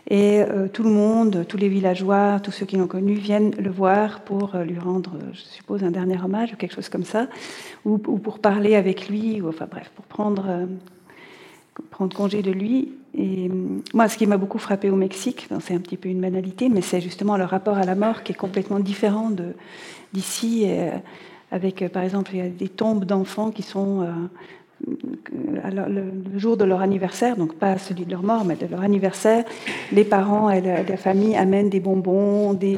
[0.07, 3.71] Et euh, tout le monde, tous les villageois, tous ceux qui l'ont connu, viennent le
[3.71, 7.27] voir pour euh, lui rendre, je suppose, un dernier hommage ou quelque chose comme ça,
[7.85, 10.67] ou, pour parler avec lui, ou enfin bref, pour prendre,
[11.89, 12.93] prendre congé de lui.
[13.17, 13.49] Et
[13.93, 16.81] moi, ce qui m'a beaucoup frappé au Mexique, c'est un petit peu une banalité, mais
[16.81, 19.31] c'est justement le rapport à la mort qui est complètement différent
[20.13, 20.67] d'ici
[21.55, 24.91] avec, euh, par exemple, il y a des tombes d'enfants qui sont euh,
[25.71, 29.45] le jour de leur anniversaire, donc pas celui de leur mort, mais de leur anniversaire,
[29.93, 32.77] les parents et la, famille amènent des bonbons, des,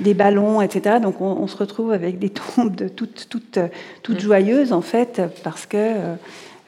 [0.00, 0.96] des ballons, etc.
[1.00, 3.58] Donc on, se retrouve avec des tombes de toutes, toutes,
[4.02, 5.78] toutes joyeuses, en fait, parce que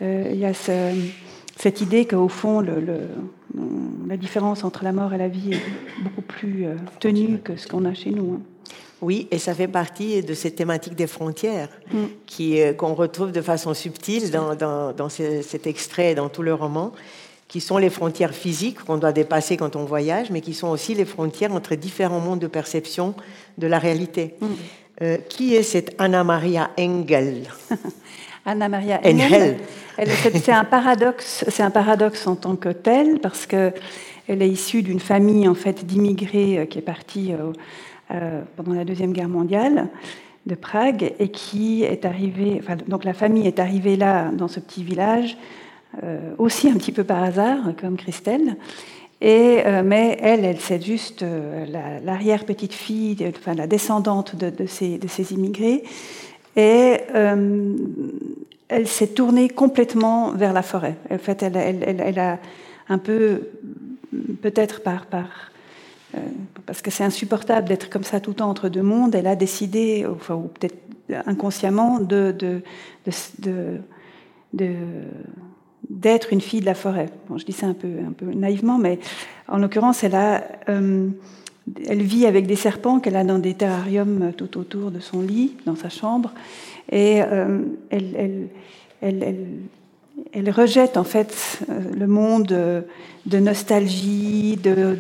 [0.01, 2.83] euh, il y a cette idée qu'au fond, le,
[4.09, 6.65] la différence entre la mort et la vie est beaucoup plus
[6.99, 8.38] tenue que ce qu'on a chez nous.
[8.38, 8.52] Hein.
[9.03, 11.99] Oui, et ça fait partie de cette thématique des frontières mm.
[12.25, 16.93] qui euh, qu'on retrouve de façon subtile dans, dans, cet extrait, dans tout le roman,
[17.49, 20.95] qui sont les frontières physiques qu'on doit dépasser quand on voyage, mais qui sont aussi
[20.95, 23.15] les frontières entre différents mondes de perception
[23.59, 24.37] de la réalité.
[24.41, 24.47] Mm.
[25.03, 27.43] Euh, qui est cette Anna Maria Engel?
[28.45, 29.57] Anna Maria Engel.
[29.97, 31.45] C'est un paradoxe.
[31.49, 33.73] C'est un paradoxe en tant que tel parce que
[34.29, 37.53] elle est issue d'une famille en fait d'immigrés euh, qui est partie euh,
[38.57, 39.88] pendant la Deuxième Guerre mondiale
[40.46, 44.83] de Prague et qui est arrivée, donc la famille est arrivée là, dans ce petit
[44.83, 45.37] village,
[46.03, 48.57] euh, aussi un petit peu par hasard, comme Christelle.
[49.22, 51.25] Euh, mais elle, elle c'est juste
[52.05, 55.85] l'arrière-petite-fille, enfin la descendante de, ces, immigrés.
[56.57, 56.96] Et
[58.72, 60.96] elle s'est tournée complètement vers la forêt.
[61.11, 62.38] En fait, elle, elle, a
[62.88, 63.51] un peu,
[64.40, 65.52] peut-être par, par euh,
[66.66, 69.37] parce que c'est insupportable d'être comme ça tout le temps entre deux mondes, elle a
[69.37, 70.77] décidé, enfin, ou peut-être
[71.27, 72.01] inconsciemment,
[75.90, 77.09] d'être une fille de la forêt.
[77.29, 77.88] Bon, je dis ça un peu,
[78.35, 78.98] naïvement, mais
[79.48, 81.09] en l'occurrence, euh,
[81.88, 85.57] elle vit avec des serpents qu'elle a dans des terrariums tout autour de son lit,
[85.66, 86.33] dans sa chambre,
[86.90, 87.16] et
[87.90, 88.48] elle,
[89.01, 89.37] elle,
[90.51, 92.85] rejette en fait le monde
[93.27, 94.97] de nostalgie de,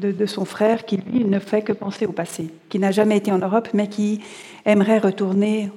[0.00, 3.32] de, son frère qui lui ne fait que penser au passé, qui n'a jamais été
[3.32, 4.20] en Europe, mais qui
[4.66, 5.70] aimerait retourner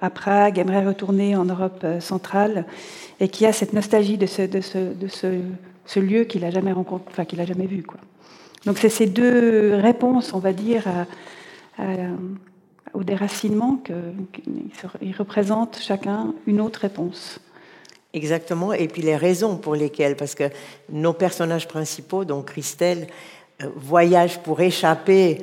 [0.00, 2.66] à Prague, aimerait retourner en Europe centrale,
[3.20, 5.28] et qui a cette nostalgie de ce, de ce,
[5.86, 7.84] ce, lieu qu'il n'a jamais rencontré, enfin qu'il jamais vu.
[8.66, 10.84] Donc c'est ces deux réponses, on va dire,
[12.94, 17.40] au déracinement qu'ils représentent chacun une autre réponse.
[18.14, 20.44] Exactement, et puis les raisons pour lesquelles, parce que
[20.90, 23.06] nos personnages principaux, donc Christelle,
[23.62, 25.42] euh, voyagent pour échapper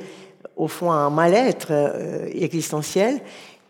[0.56, 3.20] au fond à un mal-être euh, existentiel,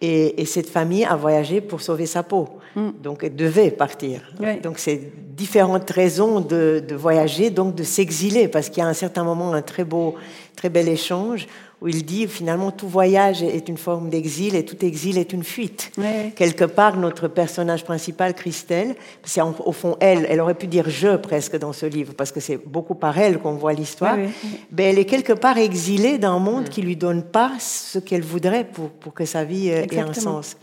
[0.00, 2.48] et, cette famille a voyagé pour sauver sa peau.
[2.74, 2.90] Mm.
[3.02, 4.20] Donc elle devait partir.
[4.62, 5.00] Donc c'est
[5.34, 9.24] différentes raisons de, de, voyager, donc de s'exiler, parce qu'il y a à un certain
[9.24, 10.14] moment un très beau,
[10.54, 11.46] très bel échange
[11.82, 15.44] où il dit finalement tout voyage est une forme d'exil et tout exil est une
[15.44, 15.92] fuite.
[16.34, 21.16] Quelque part, notre personnage principal, Christelle, c'est au fond elle, elle aurait pu dire je
[21.16, 24.16] presque dans ce livre, parce que c'est beaucoup par elle qu'on voit l'histoire,
[24.72, 28.64] mais elle est quelque part exilée d'un monde qui lui donne pas ce qu'elle voudrait
[28.64, 30.56] pour, pour que sa vie euh, ait un sens.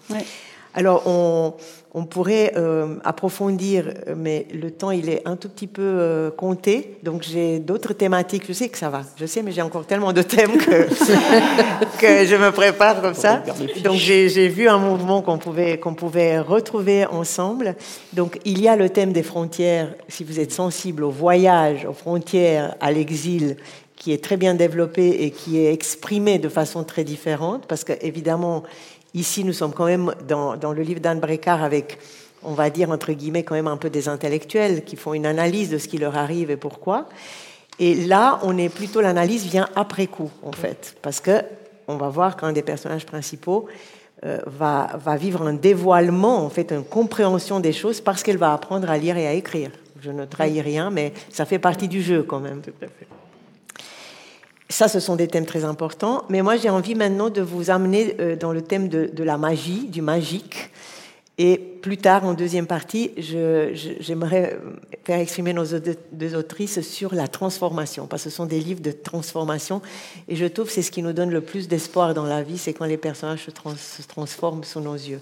[0.76, 1.54] Alors, on,
[1.96, 6.98] on pourrait euh, approfondir, mais le temps, il est un tout petit peu euh, compté.
[7.04, 8.46] Donc, j'ai d'autres thématiques.
[8.48, 9.04] Je sais que ça va.
[9.16, 10.88] Je sais, mais j'ai encore tellement de thèmes que,
[12.00, 13.44] que je me prépare comme ça.
[13.84, 17.76] Donc, j'ai vu un mouvement qu'on pouvait, qu'on pouvait retrouver ensemble.
[18.14, 19.94] Donc, il y a le thème des frontières.
[20.08, 23.56] Si vous êtes sensible au voyage, aux frontières, à l'exil,
[23.96, 27.94] qui est très bien développé et qui est exprimé de façon très différente, parce que
[28.02, 28.64] évidemment,
[29.14, 32.00] Ici, nous sommes quand même dans, le livre d'Anne Brécard avec,
[32.42, 35.70] on va dire, entre guillemets, quand même un peu des intellectuels qui font une analyse
[35.70, 37.08] de ce qui leur arrive et pourquoi.
[37.78, 41.42] Et là, on est plutôt, l'analyse vient après coup, en fait, parce que
[41.88, 43.68] on va voir qu'un des personnages principaux
[44.26, 48.54] euh, va, va vivre un dévoilement, en fait, une compréhension des choses parce qu'elle va
[48.54, 49.70] apprendre à lire et à écrire.
[50.02, 52.62] Je ne trahis rien, mais ça fait partie du jeu quand même.
[52.62, 53.08] Tout à fait.
[54.74, 56.24] Ça, ce sont des thèmes très importants.
[56.30, 59.86] Mais moi, j'ai envie maintenant de vous amener euh, dans le thème de, la magie,
[59.88, 60.72] du magique.
[61.38, 64.58] Et plus tard, en deuxième partie, j'aimerais
[65.04, 65.66] faire exprimer nos
[66.12, 69.80] deux autrices sur la transformation, parce que ce sont des livres de transformation.
[70.28, 72.58] Et je trouve que c'est ce qui nous donne le plus d'espoir dans la vie,
[72.58, 75.22] c'est quand les personnages se, se, transforment sous nos yeux.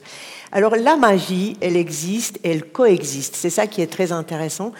[0.54, 3.36] Alors la magie, elle existe, elle coexiste.
[3.36, 4.72] C'est ça qui est très intéressant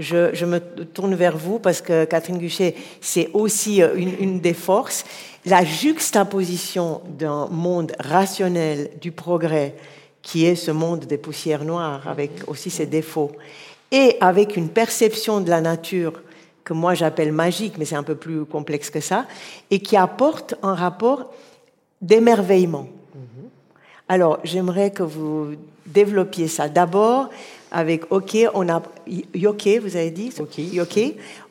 [0.00, 5.04] je, me tourne vers vous parce que Catherine Guchet, c'est aussi euh, une, des forces.
[5.44, 9.74] La juxtaposition d'un monde rationnel du progrès,
[10.22, 13.32] qui est ce monde des poussières noires, avec aussi ses défauts,
[13.90, 16.22] et avec une perception de la nature
[16.64, 19.26] que moi j'appelle magique, mais c'est un peu plus complexe que ça,
[19.70, 21.32] et qui apporte un rapport
[22.02, 22.86] d'émerveillement.
[23.16, 23.48] Mm-hmm.
[24.08, 25.54] Alors, j'aimerais que vous
[25.86, 26.68] développiez ça.
[26.68, 27.30] D'abord,
[27.70, 28.82] avec OK, on a
[29.34, 30.32] Yoke, vous avez dit?
[30.72, 31.00] Yoke,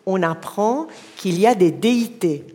[0.06, 2.46] on apprend qu'il y a des déités.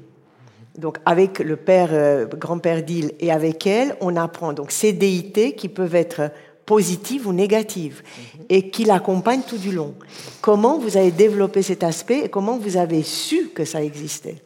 [0.78, 4.52] Donc avec le père euh, grand-père d'île et avec elle, on apprend.
[4.52, 6.30] Donc ces déités qui peuvent être
[6.66, 8.02] positives ou négatives
[8.48, 9.94] et qui l'accompagnent tout du long.
[10.40, 14.36] Comment vous avez développé cet aspect et comment vous avez su que ça existait?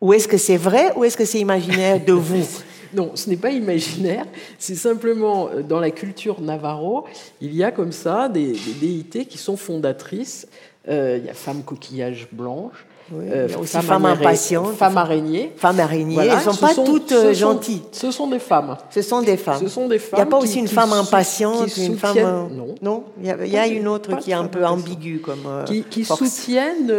[0.00, 2.46] Ou est-ce que c'est vrai ou est-ce que c'est imaginaire de vous?
[2.94, 4.26] Non, ce n'est pas imaginaire,
[4.58, 7.06] c'est simplement euh, dans la culture navarro,
[7.40, 10.48] il y a comme ça des, déités qui sont fondatrices.
[10.88, 14.74] Euh, il y a femme coquillage blanche, oui, euh, aussi femmes impatientes.
[14.74, 15.52] Femmes araignées.
[15.56, 16.18] Femmes araignées.
[16.20, 17.82] Elles ne sont pas toutes euh, gentilles.
[17.90, 18.76] ce sont des femmes.
[18.90, 19.60] Ce sont des femmes.
[19.60, 20.20] Ce sont des femmes.
[20.20, 22.16] Il n'y a pas aussi une femme impatiente, une femme.
[22.18, 22.74] Euh, non.
[22.82, 23.04] Non?
[23.22, 25.64] Il y a, une autre qui est un peu ambiguë comme.
[25.90, 26.92] qui, soutiennent,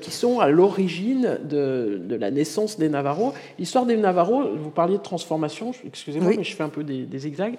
[0.00, 3.32] qui sont à l'origine de, de, la naissance des Navarros.
[3.58, 7.18] L'histoire des Navarros, vous parliez de transformation, excusez-moi, mais je fais un peu des, des
[7.18, 7.56] zigzags.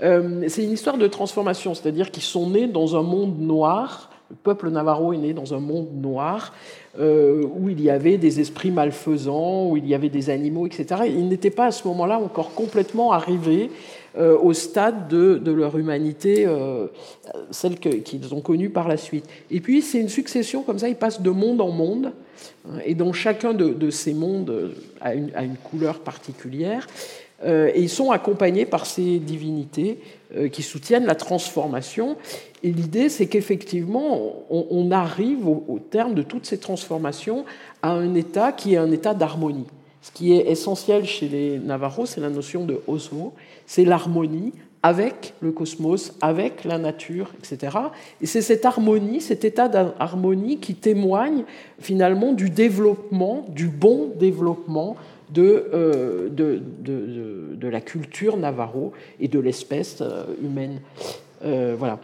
[0.00, 4.10] c'est une histoire de transformation, c'est-à-dire qu'ils sont nés dans un monde noir.
[4.30, 6.52] Le peuple navarro est né dans un monde noir
[6.98, 11.02] euh, où il y avait des esprits malfaisants, où il y avait des animaux, etc.
[11.06, 13.70] Ils n'étaient pas à ce moment-là encore complètement arrivés
[14.18, 16.86] euh, au stade de, leur humanité, euh,
[17.50, 19.24] celle qu'ils ont connue par la suite.
[19.50, 22.12] Et puis c'est une succession comme ça, ils passent de monde en monde,
[22.68, 26.86] hein, et dans chacun de, ces mondes a a une couleur particulière.
[27.44, 29.98] Et ils sont accompagnés par ces divinités
[30.52, 32.16] qui soutiennent la transformation.
[32.62, 37.44] Et l'idée, c'est qu'effectivement, on, arrive au, terme de toutes ces transformations
[37.82, 39.66] à un état qui est un état d'harmonie.
[40.02, 43.32] Ce qui est essentiel chez les Navarros, c'est la notion de osmo,
[43.66, 44.52] c'est l'harmonie
[44.82, 47.76] avec le cosmos, avec la nature, etc.
[48.22, 51.44] Et c'est cette harmonie, cet état d'harmonie qui témoigne
[51.78, 54.96] finalement du développement, du bon développement
[55.32, 60.80] de, euh, de, de, de la culture navarro et de l'espèce euh, humaine.
[61.44, 61.98] Euh, voilà.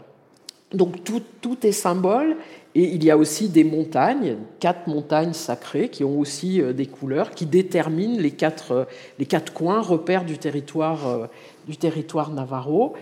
[0.72, 2.36] Donc tout, tout, est symbole.
[2.74, 7.30] Et il y a aussi des montagnes, quatre montagnes sacrées qui ont aussi des couleurs,
[7.30, 8.86] qui déterminent les quatre,
[9.18, 11.30] les quatre coins, repères du territoire
[11.66, 12.94] du territoire navarro.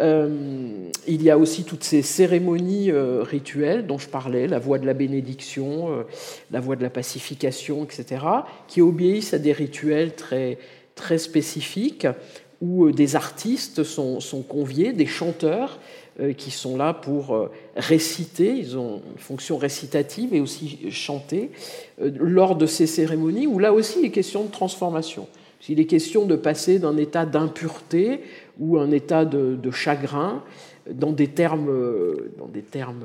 [0.00, 4.78] Euh, il y a aussi toutes ces cérémonies euh, rituelles dont je parlais, la voie
[4.78, 6.02] de la bénédiction, euh,
[6.50, 8.24] la voie de la pacification, etc.,
[8.66, 10.58] qui obéissent à des rituels très,
[10.96, 12.08] très spécifiques
[12.60, 15.78] où des artistes sont, sont conviés, des chanteurs
[16.38, 21.50] qui sont là pour réciter, ils ont une fonction récitative et aussi chanter,
[21.98, 25.26] lors de ces cérémonies où là aussi il est question de transformation.
[25.64, 28.20] S'il est question de passer d'un état d'impureté
[28.60, 30.42] ou un état de, chagrin,
[30.90, 31.72] dans des termes,
[32.36, 33.00] dans des termes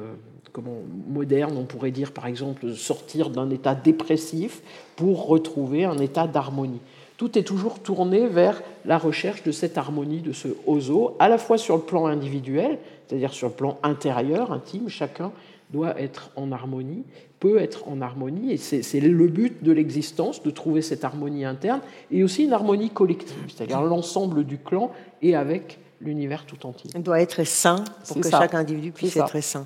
[0.51, 4.61] comment, modernes, on pourrait dire par exemple sortir d'un état dépressif
[4.97, 6.81] pour retrouver un état d'harmonie.
[7.15, 11.37] Tout est toujours tourné vers la recherche de cette harmonie, de ce ozo, à la
[11.37, 15.31] fois sur le plan individuel, c'est-à-dire sur le plan intérieur, intime, chacun
[15.71, 17.03] doit être en harmonie,
[17.39, 21.81] peut être en harmonie, et c'est le but de l'existence, de trouver cette harmonie interne,
[22.11, 24.91] et aussi une harmonie collective, c'est-à-dire l'ensemble du clan
[25.21, 26.89] et avec l'univers tout entier.
[26.95, 29.65] Il doit être sain pour que chaque individu puisse être sain.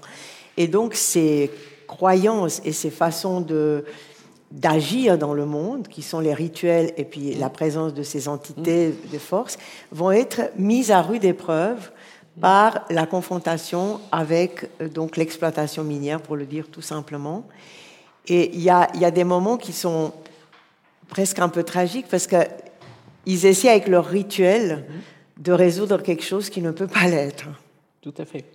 [0.58, 1.49] Et donc ces
[1.88, 3.86] croyances et ces façons de
[4.51, 8.89] d'agir dans le monde, qui sont les rituels et puis la présence de ces entités
[8.89, 9.12] mm.
[9.12, 9.58] de force,
[9.91, 11.89] vont être mises à rude épreuve
[12.40, 17.46] par la confrontation avec euh, donc l'exploitation minière, pour le dire tout simplement.
[18.28, 20.14] Et il y a, y a, des moments qui sont
[21.10, 24.86] presque un peu tragiques parce qu'ils essaient avec leur rituel
[25.38, 27.46] de résoudre quelque chose qui ne peut pas l'être.
[28.02, 28.46] Tout à fait.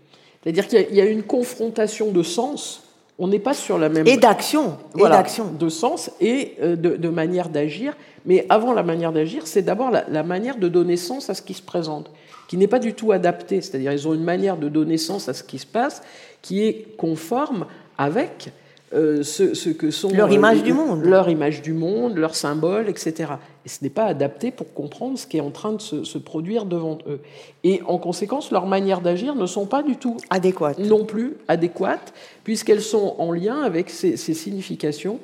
[0.43, 2.85] C'est-à-dire qu'il y a une confrontation de sens.
[3.19, 4.07] On n'est pas sur la même.
[4.07, 4.79] Et d'action.
[4.95, 5.53] Voilà, et d'action.
[5.53, 7.97] De sens et euh, de, de manière d'agir.
[8.25, 11.43] Mais avant la manière d'agir, c'est d'abord la, la, manière de donner sens à ce
[11.43, 12.11] qui se présente
[12.49, 13.61] qui n'est pas du tout adapté.
[13.61, 16.03] C'est-à-dire ils ont une manière de donner sens à ce qui se passe
[16.43, 18.51] qui est conforme avec
[18.95, 23.33] euh, ce, que sont leur image du monde, leur image du monde, leurs symboles, etc.
[23.67, 26.65] Et ce n'est pas adapté pour comprendre ce qui est en train de se, produire
[26.65, 27.21] devant eux.
[27.65, 32.15] Et en conséquence, leurs manières d'agir ne sont pas du tout adéquates, non plus adéquates,
[32.45, 35.21] puisqu'elles sont en lien avec ces significations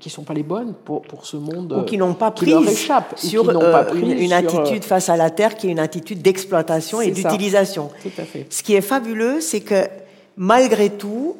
[0.00, 2.52] qui ne sont pas les bonnes pour, pour ce monde ou qui n'ont pas pris
[3.16, 7.90] sur une, attitude euh, face à la terre qui est une attitude d'exploitation et d'utilisation.
[8.50, 9.86] Ce qui est fabuleux, c'est que
[10.36, 11.36] malgré tout,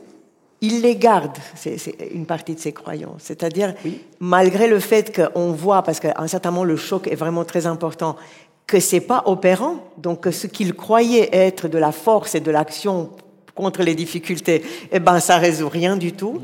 [0.60, 1.76] ils les gardent, c'est
[2.14, 3.22] une partie de ces croyances.
[3.22, 3.74] C'est-à-dire,
[4.20, 7.66] malgré le fait qu'on voit, parce qu'à un certain moment, le choc est vraiment très
[7.66, 8.16] important,
[8.66, 12.50] que c'est pas opérant, donc que ce qu'ils croyaient être de la force et de
[12.50, 13.10] l'action
[13.54, 16.34] contre les difficultés, eh ben, ça résout rien du tout.
[16.34, 16.40] Mhm.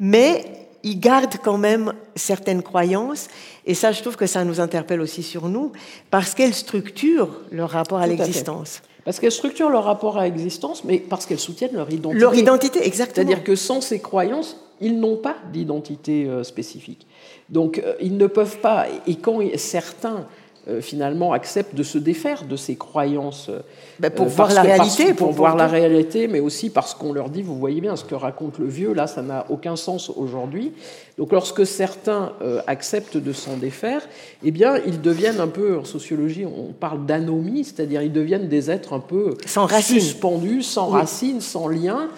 [0.00, 3.28] Mais ils gardent quand même certaines croyances,
[3.66, 5.72] et ça, je trouve que ça nous interpelle aussi sur nous,
[6.10, 8.82] parce qu'elles structurent leur rapport à l'existence.
[9.04, 12.20] Parce qu'elles structurent leur rapport à l'existence, mais parce qu'elles soutiennent leur identité.
[12.20, 13.26] Leur identité, exactement.
[13.26, 17.06] C'est-à-dire que sans ces croyances, ils n'ont pas d'identité euh, spécifique.
[17.48, 20.26] Donc, euh, ils ne peuvent pas, et quand certains
[20.68, 23.60] euh, finalement acceptent de se défaire de ces croyances euh,
[24.00, 27.40] ben, pour voir la réalité, pour, voir la réalité, mais aussi parce qu'on leur dit,
[27.40, 30.72] vous voyez bien ce que raconte le vieux, là, ça n'a aucun sens aujourd'hui.
[31.16, 34.02] Donc, lorsque certains euh, acceptent de s'en défaire,
[34.44, 38.70] eh bien, ils deviennent un peu, en sociologie, on parle d'anomie, c'est-à-dire ils deviennent des
[38.70, 42.08] êtres un peu sans suspendus, sans racines, sans lien,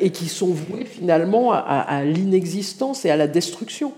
[0.00, 3.92] et qui sont voués finalement à l'inexistence et à la destruction.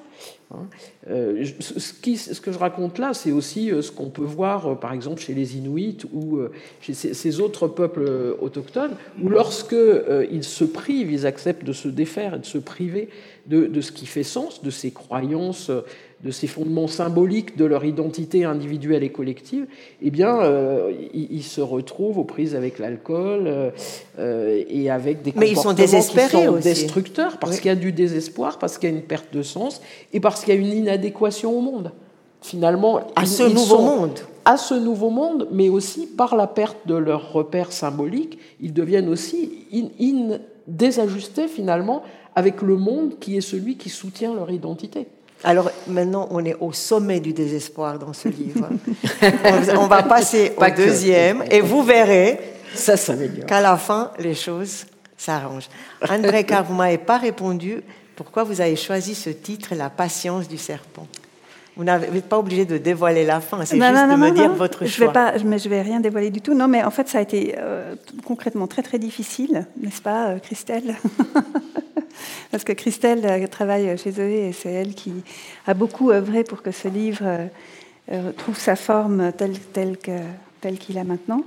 [0.51, 0.67] Hein.
[1.11, 4.95] Euh, ce, que je raconte là, c'est aussi euh, ce qu'on peut voir, euh, par
[4.95, 6.41] exemple, chez les Inuits ou
[6.81, 9.77] chez ces, autres peuples autochtones, où lorsque
[10.31, 13.09] ils se privent, ils acceptent de se défaire et de se priver
[13.47, 15.71] de, de ce qui fait sens, de ces croyances
[16.25, 19.67] de ces fondements symboliques de leur identité individuelle et collective,
[20.03, 23.45] eh bien, euh, ils, se retrouvent aux prises avec l'alcool
[24.19, 27.77] euh, et avec des Mais comportements ils sont qui sont destructeurs parce qu'il y a
[27.77, 29.81] du désespoir, parce qu'il y a une perte de sens
[30.13, 31.93] et parce qu'il y a une inadéquation au monde.
[32.41, 34.19] Finalement, à ce nouveau monde.
[34.45, 39.09] À ce nouveau monde, mais aussi par la perte de leurs repères symboliques, ils deviennent
[39.09, 42.03] aussi in, désajustés finalement
[42.35, 45.07] avec le monde qui est celui qui soutient leur identité.
[45.45, 48.69] Alors maintenant, on est au sommet du désespoir dans ce livre.
[49.77, 52.41] on va passer au deuxième et vous verrez
[52.75, 52.95] ça
[53.47, 54.87] qu'à la fin, les choses
[55.17, 55.69] s'arrangent.
[56.09, 57.83] André, car vous m'avez pas répondu
[58.19, 61.07] pourquoi vous avez choisi ce titre, La patience du serpent?
[61.79, 64.87] Vous n'êtes pas obligé de dévoiler la fin, c'est juste de me dire votre choix.
[64.89, 66.53] Je vais pas, mais je vais rien dévoiler du tout.
[66.53, 70.39] Non, mais en fait, ça a été euh, concrètement très très difficile, n'est-ce pas, euh,
[70.41, 70.97] Christelle?
[72.51, 75.13] Parce que Christelle euh, travaille chez eux et c'est elle qui
[75.69, 77.49] a beaucoup œuvré pour que ce livre
[78.39, 80.19] trouve sa forme telle, telle que
[80.61, 81.43] tel qu'il a maintenant.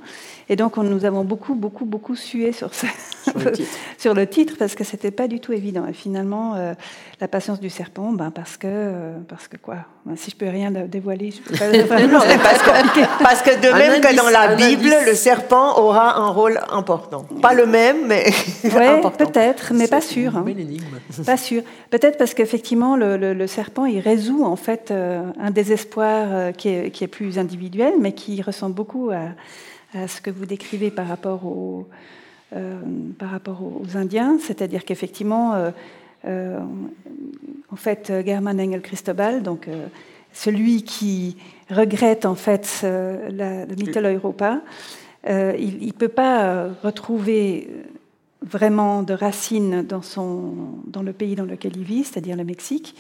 [0.50, 2.74] Et donc, nous avons beaucoup, beaucoup, beaucoup sué sur,
[3.98, 4.56] sur, le, titre.
[4.60, 5.88] parce que c'était pas du tout évident.
[5.88, 6.74] Et finalement, euh,
[7.22, 9.78] la patience du serpent, ben parce que, euh, parce que quoi?
[10.06, 11.58] Ben, Si je peux rien dévoiler, je peux
[11.88, 12.00] pas.
[12.08, 16.30] non, parce, que, parce que de même que dans la Bible, le serpent aura un
[16.30, 17.26] rôle important.
[17.42, 18.26] Pas le même, mais
[18.64, 20.36] ouais, peut-être, mais pas sûr.
[20.36, 20.46] Hein.
[21.26, 21.64] Pas sûr.
[21.90, 26.92] Peut-être parce qu'effectivement, le, le, serpent, il résout en fait euh, un désespoir qui est,
[26.92, 31.46] qui est plus individuel, mais qui ressemble beaucoup à ce que vous décrivez par rapport
[31.46, 31.88] aux,
[32.54, 32.82] euh,
[33.18, 35.72] par rapport aux Indiens, c'est-à-dire qu'effectivement, euh,
[36.26, 36.60] euh,
[37.72, 39.70] en fait, German Engel Christobal, donc
[40.34, 41.38] celui qui
[41.70, 44.60] regrette en fait la, le Mitteleuropa,
[45.26, 47.70] il ne peut pas retrouver
[48.42, 50.54] vraiment de racines dans, son,
[50.88, 52.96] dans le pays dans lequel il vit, c'est-à-dire le Mexique.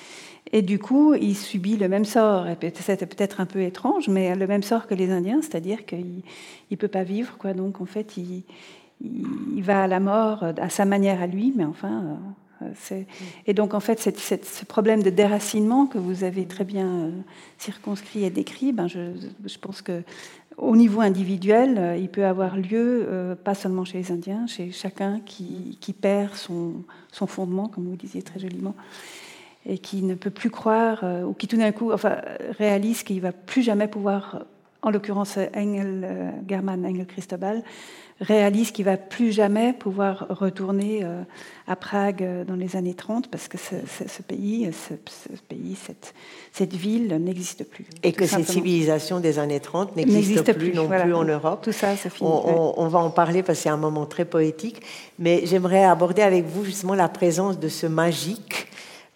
[0.51, 2.45] Et du coup, il subit le même sort.
[2.75, 6.23] C'est peut-être un peu étrange, mais le même sort que les Indiens, c'est-à-dire qu'il
[6.69, 7.37] ne peut pas vivre.
[7.37, 7.53] Quoi.
[7.53, 8.43] Donc, en fait, il,
[9.01, 12.17] il, va à la mort à sa manière à lui, mais enfin.
[12.61, 13.03] Euh,
[13.47, 17.11] et donc, en fait, ce problème de déracinement que vous avez très bien euh,
[17.57, 19.13] circonscrit et décrit, ben je,
[19.45, 20.03] je pense que
[20.57, 25.19] au niveau individuel, euh, il peut avoir lieu, pas seulement chez les Indiens, chez chacun
[25.25, 28.75] qui, perd son, fondement, comme vous disiez très joliment
[29.65, 32.17] et qui ne peut plus croire, euh, ou qui tout d'un coup enfin,
[32.57, 34.45] réalise qu'il ne va plus jamais pouvoir,
[34.81, 37.63] en l'occurrence Engel, euh, German Engel Christobal,
[38.21, 41.23] réalise qu'il va plus jamais pouvoir retourner euh,
[41.67, 44.93] à Prague dans les années 30 parce que ce, pays, ce,
[45.49, 46.13] pays cette,
[46.51, 47.85] cette ville n'existe plus.
[48.03, 51.61] Et que cette civilisation des années 30 n'existe plus, non plus en Europe.
[51.63, 52.29] Tout ça, ça finit.
[52.29, 54.81] On, on, va en parler parce que c'est un moment très poétique,
[55.17, 58.67] mais j'aimerais aborder avec vous justement la présence de ce magique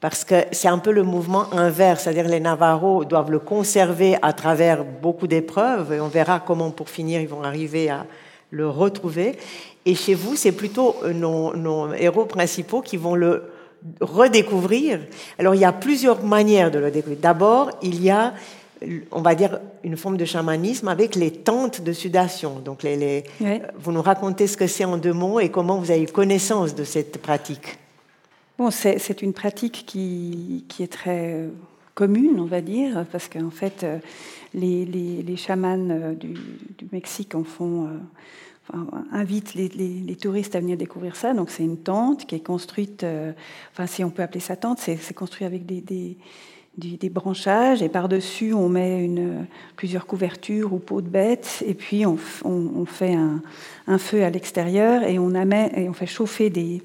[0.01, 4.33] parce que c'est un peu le mouvement inverse, c'est-à-dire les Navarros doivent le conserver à
[4.33, 8.05] travers beaucoup d'épreuves, et on verra comment pour finir ils vont arriver à
[8.51, 9.37] le retrouver.
[9.85, 13.43] Et chez vous, c'est plutôt nos, héros principaux qui vont le
[14.01, 14.99] redécouvrir.
[15.37, 17.19] Alors il y a plusieurs manières de le découvrir.
[17.21, 18.33] D'abord, il y a
[19.11, 22.59] on va dire, une forme de chamanisme avec les tentes de sudation.
[22.59, 23.23] Donc, les,
[23.77, 26.75] vous nous racontez ce que c'est en deux mots et comment vous avez eu connaissance
[26.75, 27.77] de cette pratique.
[28.57, 31.45] Bon, c'est une pratique qui, qui, est très
[31.93, 33.97] commune, on va dire, parce qu'en fait, euh,
[34.55, 36.35] les, chamans euh, du,
[36.91, 38.77] Mexique en font, euh,
[39.11, 41.33] invitent les, touristes à venir découvrir ça.
[41.33, 43.05] Donc, c'est une tente qui est construite,
[43.73, 45.83] enfin, si on peut appeler ça tente, c'est construit avec des,
[46.77, 49.09] des branchages et par-dessus on met
[49.75, 52.17] plusieurs couvertures ou peaux de bêtes et puis on,
[52.85, 53.15] fait
[53.87, 56.81] un, feu à l'extérieur et on, amène, et on fait chauffer des,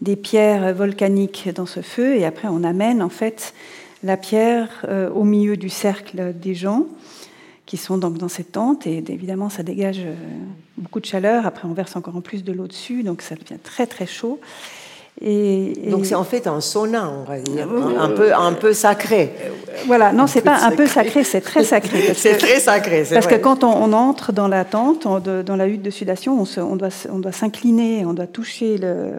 [0.00, 3.54] des pierres volcaniques dans ce feu et après on amène en fait
[4.04, 6.86] la pierre euh, au milieu du cercle des gens
[7.66, 10.14] qui sont donc dans cette tente et évidemment ça dégage euh,
[10.76, 11.46] beaucoup de chaleur.
[11.46, 14.38] Après on verse encore en plus de l'eau dessus donc ça devient très très chaud.
[15.20, 19.32] Et, Donc c'est en fait un sauna, on va dire, un, peu, un peu sacré.
[19.86, 22.12] Voilà, non, c'est pas un peu sacré, c'est très sacré.
[22.14, 25.90] C'est très sacré, Parce que quand on, entre dans la tente, dans la hutte de
[25.90, 29.12] sudation, on, on doit, on doit s'incliner, on doit toucher le,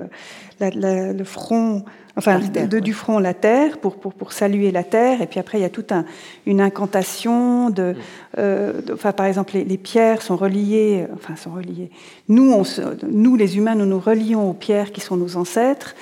[0.60, 1.84] le front,
[2.18, 5.22] enfin de, du front la terre pour, pour, pour, saluer la terre.
[5.22, 6.06] Et puis après, il y a toute un,
[6.46, 7.70] une incantation.
[7.70, 7.96] De,
[8.38, 11.90] euh, enfin, par exemple, les, pierres sont reliées, enfin sont reliées.
[12.30, 12.64] Nous, on
[13.10, 15.96] nous, les humains, nous nous relions aux pierres qui sont nos ancêtres.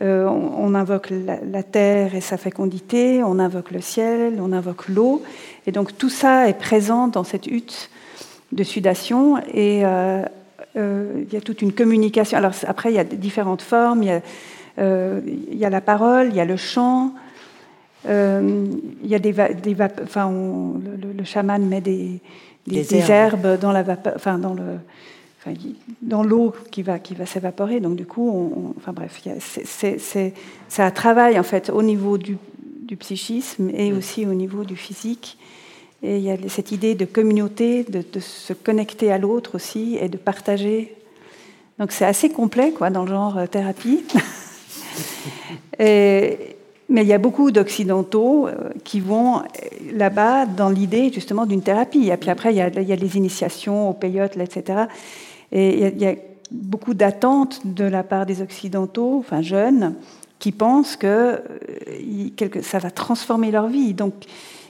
[0.00, 5.22] Euh, on, invoque la, terre et sa fécondité, on invoque le ciel, on invoque l'eau.
[5.66, 7.90] Et donc tout ça est présent dans cette hutte
[8.52, 9.38] de sudation.
[9.52, 10.22] Et euh,
[10.74, 12.38] il y a toute une communication.
[12.38, 14.02] Alors après, il y a différentes formes.
[14.02, 14.22] Il y a,
[14.78, 17.12] euh, il y a la parole, il y a le chant.
[18.08, 18.66] Euh,
[19.02, 22.20] il y a des, des enfin, le, le, chaman met des,
[22.66, 23.58] des, herbes.
[23.60, 23.84] dans la
[24.16, 24.78] enfin, dans le
[26.00, 27.80] dans l'eau qui va, qui va s'évaporer.
[27.80, 30.34] Donc, du coup, on, enfin bref, c'est,
[30.68, 32.36] ça travaille en fait au niveau du,
[32.82, 35.36] du psychisme et aussi au niveau du physique.
[36.02, 40.08] Et il y a cette idée de communauté, de, se connecter à l'autre aussi et
[40.08, 40.96] de partager.
[41.78, 44.04] Donc c'est assez complet quoi, dans le genre euh, thérapie.
[46.92, 49.42] mais il y a beaucoup d'occidentaux euh, qui vont euh,
[49.94, 52.08] là-bas dans l'idée justement d'une thérapie.
[52.08, 54.86] Et puis après, il y, a, les initiations au peyote, etc.
[55.52, 56.14] Et il y, a,
[56.50, 59.94] beaucoup d'attentes de la part des occidentaux, enfin jeunes,
[60.38, 61.40] qui pensent que
[62.60, 63.94] ça va transformer leur vie.
[63.94, 64.12] Donc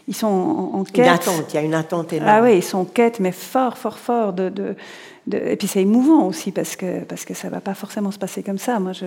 [0.08, 1.06] ils sont en, quête.
[1.06, 2.30] Une attente, il y a une attente énorme.
[2.30, 4.32] Ah oui, ils sont en quête, mais fort, fort, fort.
[4.32, 4.74] De, de,
[5.30, 8.18] et puis c'est émouvant aussi parce que, parce que ça ne va pas forcément se
[8.18, 8.80] passer comme ça.
[8.80, 9.06] Moi, je,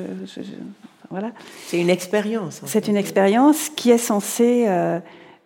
[1.09, 1.31] voilà.
[1.67, 2.61] C'est une expérience.
[2.65, 4.99] C'est une expérience qui est censée euh,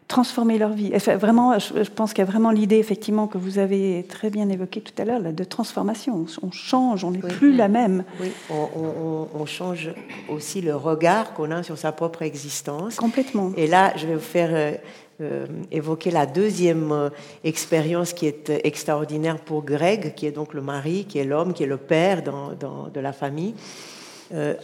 [0.07, 0.91] transformer leur vie.
[0.91, 4.81] vraiment, je, pense qu'il y a vraiment l'idée, effectivement, que vous avez très bien évoquée
[4.81, 6.25] tout à l'heure, de transformation.
[6.43, 8.03] On change, on n'est plus la même.
[8.21, 9.89] Oui, on, change
[10.29, 12.95] aussi le regard qu'on a sur sa propre existence.
[12.95, 13.51] Complètement.
[13.57, 14.77] Et là, je vais vous faire
[15.21, 17.09] euh, euh, évoquer la deuxième euh,
[17.43, 21.63] expérience qui est extraordinaire pour Greg, qui est donc le mari, qui est l'homme, qui
[21.63, 23.53] est le père dans, de la famille.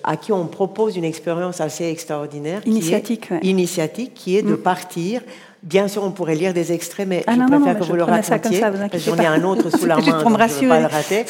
[0.04, 2.62] à qui on propose une expérience assez extraordinaire.
[2.66, 3.28] Initiatique.
[3.28, 4.62] Qui est, Initiatique, qui est de mm.
[4.62, 5.22] partir.
[5.64, 8.62] Bien sûr, on pourrait lire des extraits, mais ah je préfère que vous le racontiez.
[9.00, 11.26] J'en ai un autre sous la main, donc je ne pas le rater.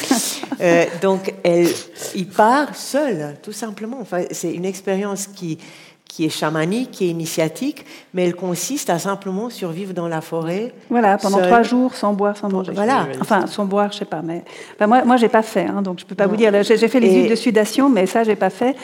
[1.02, 1.68] donc, elle,
[2.14, 3.98] il part seul, tout simplement.
[4.00, 5.58] Enfin, c'est une expérience qui,
[6.16, 10.72] qui est chamanique, qui est initiatique, mais elle consiste à simplement survivre dans la forêt.
[10.88, 12.72] Voilà, pendant trois jours, sans boire, sans manger.
[12.74, 13.06] Voilà.
[13.20, 14.42] Enfin, sans boire, je sais pas, mais
[14.80, 16.50] moi, moi, j'ai pas fait, hein, donc je peux pas vous dire.
[16.62, 18.74] J'ai fait les huiles de sudation, mais ça, j'ai pas fait.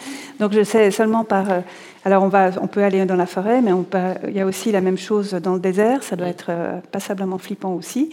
[0.41, 1.51] Donc je sais seulement par.
[1.51, 1.61] Euh,
[2.05, 4.45] alors on va, on peut aller dans la forêt, mais on peut, il y a
[4.45, 6.03] aussi la même chose dans le désert.
[6.03, 8.11] Ça doit être euh, passablement flippant aussi.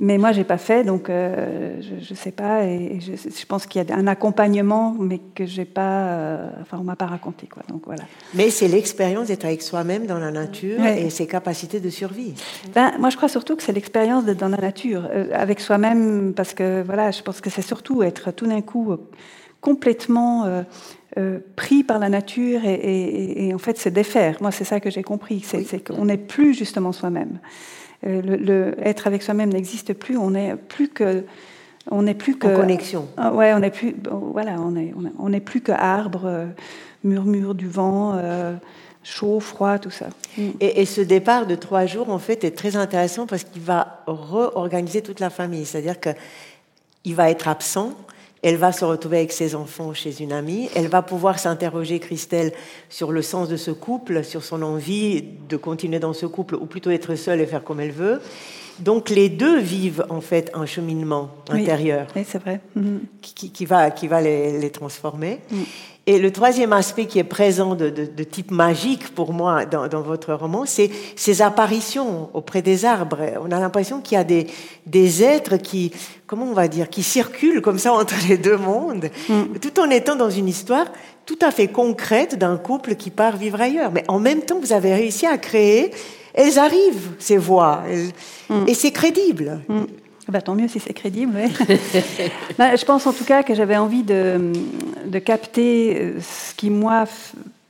[0.00, 2.64] Mais moi, j'ai pas fait, donc euh, je ne sais pas.
[2.64, 6.08] Et, je, pense qu'il y a un accompagnement, mais que j'ai pas.
[6.08, 7.62] Euh, enfin, on m'a pas raconté, quoi.
[7.68, 8.02] Donc voilà.
[8.34, 12.34] Mais c'est l'expérience d'être avec soi-même dans la nature et ses capacités de survie.
[12.74, 16.32] Ben, moi, je crois surtout que c'est l'expérience d'être dans la nature, euh, avec soi-même,
[16.34, 18.96] parce que voilà, je pense que c'est surtout être tout d'un coup
[19.60, 20.64] complètement
[21.56, 24.38] pris par la nature et, et, et en fait se défaire.
[24.40, 27.38] Moi, c'est ça que j'ai compris, c'est qu'on n'est plus justement soi-même.
[28.06, 30.16] Euh, le, être avec soi-même n'existe plus.
[30.16, 31.24] On n'est plus que
[31.90, 33.08] on n'est plus que en connexion.
[33.16, 36.46] Ah, ouais, on n'est plus voilà, on est on n'est plus que arbre, euh,
[37.02, 38.14] murmure du vent.
[38.16, 38.54] Euh,
[39.02, 40.06] chaud, froid, tout ça.
[40.38, 40.42] Mm.
[40.60, 44.02] Et, et, ce départ de trois jours, en fait, est très intéressant parce qu'il va
[44.06, 45.66] réorganiser toute la famille.
[45.66, 47.92] C'est-à-dire qu'il va être absent,
[48.44, 50.68] elle va se retrouver avec ses enfants chez une amie.
[50.76, 52.52] Elle va pouvoir s'interroger, Christelle,
[52.90, 56.66] sur le sens de ce couple, sur son envie de continuer dans ce couple, ou
[56.66, 58.20] plutôt être seule et faire comme elle veut.
[58.80, 62.06] Donc les deux vivent en fait un cheminement intérieur.
[62.14, 62.60] Oui, c'est vrai.
[62.76, 62.98] Mm-hmm.
[63.22, 65.40] Qui, va, qui va les, transformer.
[66.06, 67.88] Et le troisième aspect qui est présent de,
[68.24, 73.18] type magique pour moi dans, votre roman, c'est ces apparitions auprès des arbres.
[73.42, 74.46] On a l'impression qu'il y a des,
[74.84, 75.92] des êtres qui,
[76.26, 79.58] comment on va dire, qui circulent comme ça entre les deux mondes, mm.
[79.62, 80.86] tout en étant dans une histoire
[81.24, 83.90] tout à fait concrète d'un couple qui part vivre ailleurs.
[83.90, 85.90] Mais en même temps, vous avez réussi à créer,
[86.34, 87.82] elles arrivent, ces voix,
[88.50, 88.64] mm.
[88.66, 89.60] et c'est crédible.
[89.68, 89.84] Mm.
[90.28, 91.34] Bah, tant mieux si c'est crédible.
[92.58, 94.52] Bah, je pense en tout cas que j'avais envie de,
[95.06, 97.04] de, capter euh, ce qui, moi,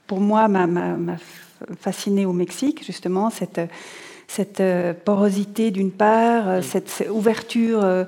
[0.07, 1.17] pour moi, m'a
[1.81, 3.61] fasciné au Mexique, justement, cette,
[4.29, 8.07] cette euh, porosité d'une part, euh, cette, ouverture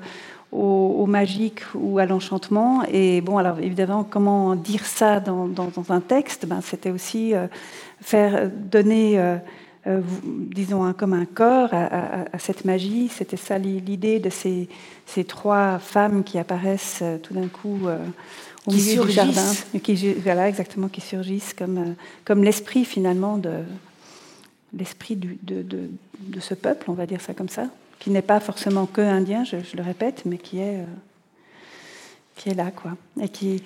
[0.51, 2.83] au, magique ou à l'enchantement.
[2.91, 6.45] Et bon, alors évidemment, comment dire ça dans, dans, un texte?
[6.45, 7.33] Ben, C'était aussi
[8.01, 9.37] faire donner euh,
[10.51, 13.09] disons, comme un corps à, cette magie.
[13.09, 14.67] C'était ça l'idée de ces,
[15.05, 17.97] ces, trois femmes qui apparaissent euh, tout d'un coup euh,
[18.65, 19.53] au milieu du jardin.
[19.83, 23.51] Qui, voilà, exactement, qui surgissent comme, comme l'esprit finalement de
[24.73, 27.67] l'esprit de, de, de, ce peuple, on va dire ça comme ça,
[27.99, 30.83] qui n'est pas forcément que indien, je, le répète, mais qui est,
[32.35, 32.97] qui est là, quoi.
[33.21, 33.63] Et qui,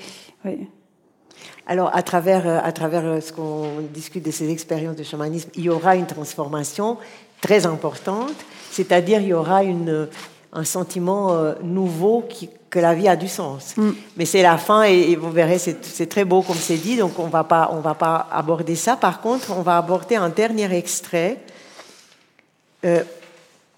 [1.67, 5.49] alors, à travers, euh, à travers euh, ce qu'on discute de ces expériences de chamanisme,
[5.55, 6.97] il y aura une transformation
[7.39, 8.35] très importante,
[8.71, 10.07] c'est-à-dire il y aura une,
[10.53, 13.77] un sentiment euh, nouveau qui, que la vie a du sens.
[13.77, 13.91] Mm.
[14.17, 17.27] Mais c'est la fin et, vous verrez, c'est très beau comme c'est dit, donc on
[17.27, 18.95] va pas, on va pas aborder ça.
[18.95, 21.37] Par contre, on va aborder un dernier extrait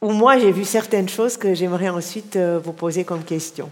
[0.01, 3.69] où moi j'ai vu certaines choses que j'aimerais ensuite vous poser comme question.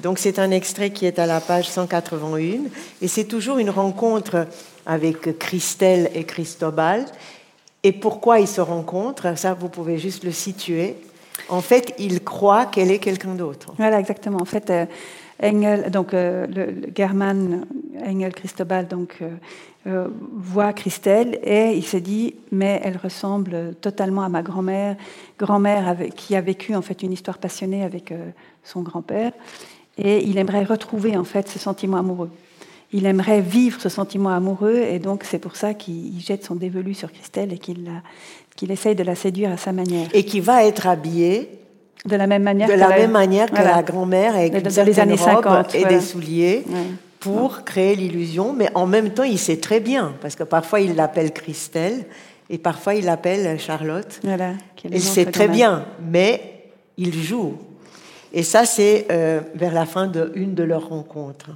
[0.00, 2.64] Donc c'est un extrait qui est à la page 181
[3.00, 4.46] et c'est toujours une rencontre
[4.86, 7.04] avec Christelle et Christobal.
[7.82, 10.96] Et pourquoi ils se rencontrent, ça vous pouvez juste le situer.
[11.48, 13.72] En fait, ils croient qu'elle est quelqu'un d'autre.
[13.76, 14.38] Voilà, exactement.
[14.40, 14.86] En fait, euh,
[15.42, 17.66] Engel, donc euh, le, German
[18.04, 19.18] Engel Christobal, donc
[19.86, 24.96] euh, voit Christelle et il se dit mais elle ressemble totalement à ma grand-mère,
[25.38, 28.14] grand-mère qui a vécu en fait une histoire passionnée avec
[28.62, 29.32] son grand-père
[29.98, 32.30] et il aimerait retrouver en fait ce sentiment amoureux.
[32.92, 36.94] Il aimerait vivre ce sentiment amoureux et donc c'est pour ça qu'il jette son dévolu
[36.94, 37.90] sur Christelle et qu'il
[38.56, 40.08] qu'il essaye de la séduire à sa manière.
[40.12, 41.50] Et qui va être habillé
[42.04, 45.00] de la même manière, de que, la, même manière que la grand-mère avec une les
[45.00, 46.64] années 50, et des souliers
[47.18, 48.52] pour créer l'illusion.
[48.52, 52.04] Mais en même temps, il sait très bien parce que parfois il l'appelle Christelle
[52.50, 54.20] Et parfois, il l'appelle Charlotte.
[54.22, 54.52] Voilà,
[54.90, 56.64] et c'est très bien, mais
[56.98, 57.54] il joue.
[58.36, 61.50] Et ça, c'est euh, vers la fin d'une de, leurs rencontres.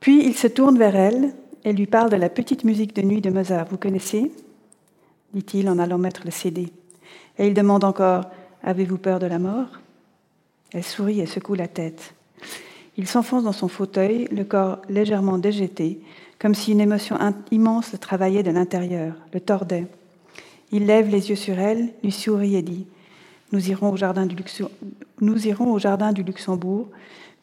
[0.00, 1.32] Puis il se tourne vers elle
[1.64, 3.66] et lui parle de la petite musique de nuit de Mozart.
[3.70, 4.30] Vous connaissez?
[5.32, 6.68] dit-il en allant mettre le CD.
[7.38, 8.26] Et il demande encore
[8.62, 9.80] Avez-vous peur de la mort?
[10.74, 12.12] Elle sourit et secoue la tête.
[12.98, 16.00] Il s'enfonce dans son fauteuil, le corps légèrement déjeté,
[16.38, 17.16] comme si une émotion
[17.50, 19.86] immense le travaillait de l'intérieur, le tordait.
[20.70, 22.86] Il lève les yeux sur elle, lui sourit et dit
[23.52, 24.36] nous irons, au jardin du
[25.20, 26.88] nous irons au jardin du Luxembourg,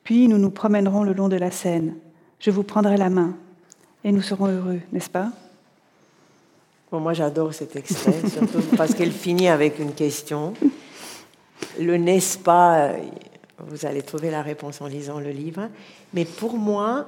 [0.03, 1.95] puis nous nous promènerons le long de la Seine.
[2.39, 3.35] Je vous prendrai la main,
[4.03, 5.31] et nous serons heureux, n'est-ce pas?
[6.91, 10.53] Moi, j'adore cet extrait, surtout parce qu'elle finit avec une question.
[11.79, 12.93] Le n'est-ce pas
[13.59, 15.69] Vous allez trouver la réponse en lisant le livre.
[16.13, 17.05] Mais pour moi,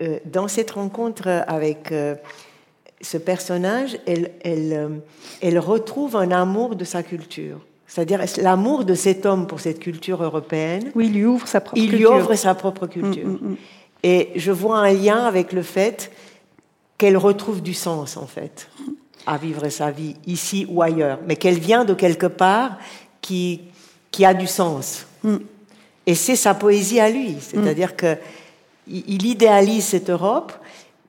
[0.00, 2.14] euh, dans cette rencontre avec euh,
[3.00, 4.88] ce personnage, elle, elle, euh,
[5.42, 7.60] elle retrouve un amour de sa culture.
[7.88, 10.92] C'est-à-dire l'amour de cet homme pour cette culture européenne.
[10.94, 12.10] Oui, il lui ouvre sa propre il culture.
[12.10, 13.26] Il lui ouvre sa propre culture.
[13.26, 13.56] Mm, mm, mm.
[14.04, 16.12] Et je vois un lien avec le fait
[16.98, 18.68] qu'elle retrouve du sens, en fait
[19.28, 22.78] à vivre sa vie ici ou ailleurs, mais qu'elle vient de quelque part
[23.20, 23.60] qui,
[24.10, 25.06] qui a du sens.
[25.22, 25.36] Mm.
[26.06, 28.16] Et c'est sa poésie à lui, c'est-à-dire qu'il mm.
[28.16, 28.22] que
[29.10, 30.52] il idéalise cette Europe,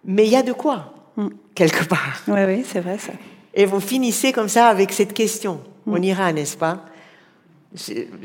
[0.03, 1.27] mais il y a de quoi, mm.
[1.55, 2.21] quelque part.
[2.27, 3.13] Oui, oui, c'est vrai ça.
[3.53, 5.61] Et vous finissez comme ça avec cette question.
[5.91, 6.85] On ira, n'est-ce pas?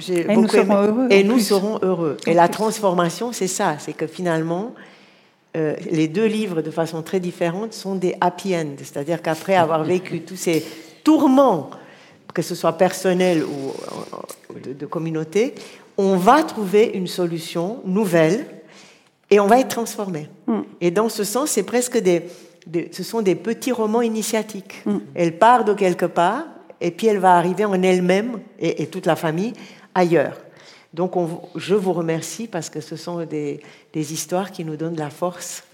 [0.09, 1.07] Et nous serons heureux.
[1.11, 2.17] Et nous serons heureux.
[2.27, 4.75] Et la transformation, c'est ça, c'est que finalement,
[5.57, 8.75] euh, les deux livres, de façon très différente, sont des happy end.
[8.79, 10.65] C'est-à-dire qu'après avoir vécu tous ces
[11.05, 11.71] tourments,
[12.33, 13.73] que ce soit personnel ou
[14.59, 15.55] de, communauté,
[15.97, 18.47] on va trouver une solution nouvelle
[19.31, 20.29] et on va être transformé.
[20.47, 20.61] Mm.
[20.81, 22.25] Et dans ce sens, c'est presque des,
[22.91, 24.83] ce sont des petits romans initiatiques.
[24.87, 24.99] Mm.
[25.15, 26.45] Elle part de quelque part
[26.81, 29.53] et puis elle va arriver en elle-même et, toute la famille
[29.95, 30.37] ailleurs.
[30.93, 31.13] Donc
[31.57, 33.61] je vous remercie parce que ce sont des,
[33.95, 35.65] histoires qui nous donnent de la force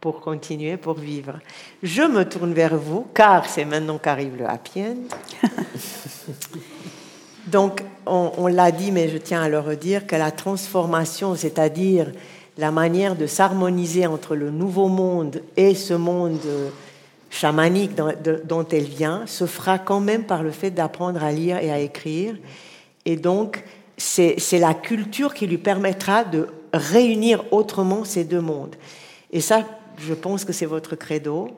[0.00, 1.38] pour continuer, pour vivre.
[1.82, 4.96] Je me tourne vers vous, car c'est maintenant qu'arrive le happy end.
[7.46, 12.10] Donc, on, l'a dit, mais je tiens à le redire, que la transformation, c'est-à-dire
[12.56, 16.40] la manière de s'harmoniser entre le nouveau monde et ce monde
[17.34, 17.92] chamanique
[18.44, 21.80] dont elle vient, se fera quand même par le fait d'apprendre à lire et à
[21.80, 22.36] écrire.
[23.04, 23.64] Et donc,
[23.96, 28.76] c'est la culture qui lui permettra de réunir autrement ces deux mondes.
[29.32, 29.62] Et ça,
[29.98, 31.48] je pense que c'est votre credo.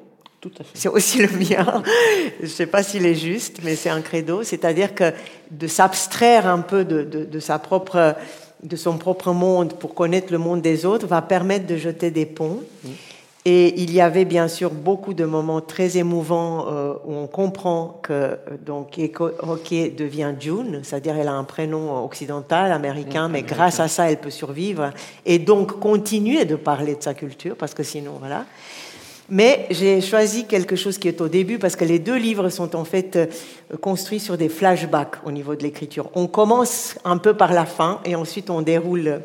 [0.41, 0.71] Tout à fait.
[0.75, 1.83] C'est aussi le mien.
[2.41, 4.43] Je ne sais pas s'il est juste, mais c'est un credo.
[4.43, 5.13] C'est-à-dire que
[5.51, 8.15] de s'abstraire un peu de, de, sa propre,
[8.63, 12.27] de son propre monde pour connaître le monde des autres va permettre de jeter des
[12.27, 12.63] ponts.
[13.49, 18.01] Et il y avait bien sûr beaucoup de moments très émouvants euh, où on comprend
[18.03, 18.99] que euh, donc
[19.39, 24.17] Hockey devient June, c'est-à-dire elle a un prénom occidental, américain, mais grâce à ça elle
[24.17, 24.91] peut survivre
[25.25, 28.47] et donc continuer de parler de sa culture parce que sinon voilà.
[29.29, 32.75] Mais j'ai choisi quelque chose qui est au début parce que les deux livres sont
[32.75, 33.27] en fait euh,
[33.81, 36.11] construits sur des flashbacks au niveau de l'écriture.
[36.17, 39.21] On commence un peu par la fin et ensuite on déroule.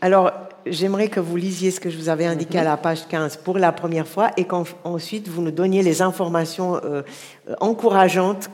[0.00, 0.32] Alors
[0.66, 3.58] j'aimerais que vous lisiez ce que je vous avais indiqué à la page 15 pour
[3.58, 7.02] la première fois et qu'ensuite vous nous donniez les informations euh,
[7.60, 8.50] encourageantes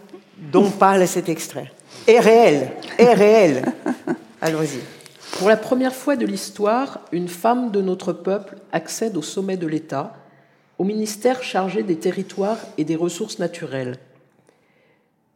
[0.51, 1.73] dont parle cet extrait.
[2.07, 3.65] Et réel, et réel.
[4.41, 4.81] Allons-y.
[5.39, 9.67] Pour la première fois de l'histoire, une femme de notre peuple accède au sommet de
[9.67, 10.15] l'État,
[10.79, 13.99] au ministère chargé des territoires et des ressources naturelles.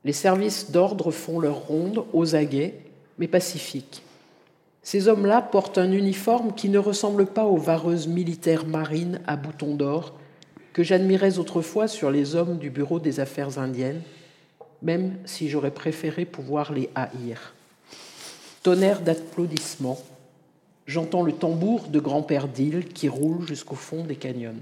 [0.05, 2.75] Les services d'ordre font leur ronde aux aguets,
[3.19, 4.03] mais pacifiques.
[4.87, 9.75] Ces hommes-là portent un uniforme qui ne ressemble pas aux vareuses militaires marines à boutons
[9.75, 10.15] d'or
[10.73, 14.01] que j'admirais autrefois sur les hommes du Bureau des Affaires indiennes,
[14.83, 17.53] même si j'aurais préféré pouvoir les haïr.
[18.63, 19.99] Tonnerre d'applaudissements,
[20.87, 24.55] j'entends le tambour de grand-père d'île qui roule jusqu'au fond des canyons.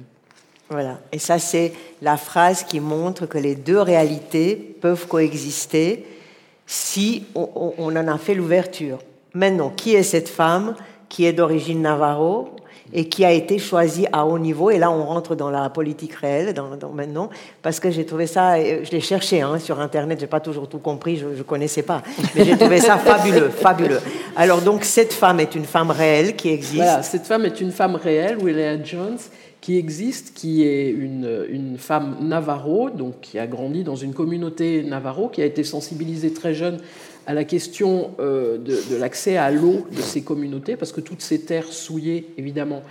[0.71, 6.07] Voilà, et ça c'est la phrase qui montre que les deux réalités peuvent coexister
[6.67, 9.01] si on en a fait l'ouverture.
[9.35, 10.75] Maintenant, qui est cette femme
[11.09, 12.51] qui est d'origine navarro
[12.93, 14.71] et qui a été choisie à haut niveau?
[14.71, 17.31] Et là, on rentre dans la politique réelle dans, maintenant,
[17.61, 20.79] parce que j'ai trouvé ça, je l'ai cherché hein, sur Internet, j'ai pas toujours tout
[20.79, 22.03] compris, je ne connaissais pas,
[22.37, 24.01] mais j'ai trouvé ça fabuleux, fabuleux.
[24.37, 26.77] Alors donc, cette femme est une femme réelle qui existe.
[26.77, 29.19] Voilà, cette femme est une femme réelle, William Jones,
[29.61, 34.83] qui existe, qui est une, une, femme navarro, donc qui a grandi dans une communauté
[34.83, 36.79] navarro, qui a été sensibilisée très jeune
[37.27, 41.41] à la question de, de l'accès à l'eau de ces communautés, parce que toutes ces
[41.41, 42.83] terres souillées, évidemment,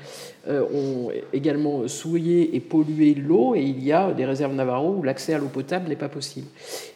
[0.48, 5.34] ont également souillé et pollué l'eau, et il y a des réserves Navarro où l'accès
[5.34, 6.48] à l'eau potable n'est pas possible.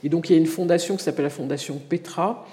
[0.03, 2.45] Et donc il y a une fondation qui s'appelle la Fondation Petra,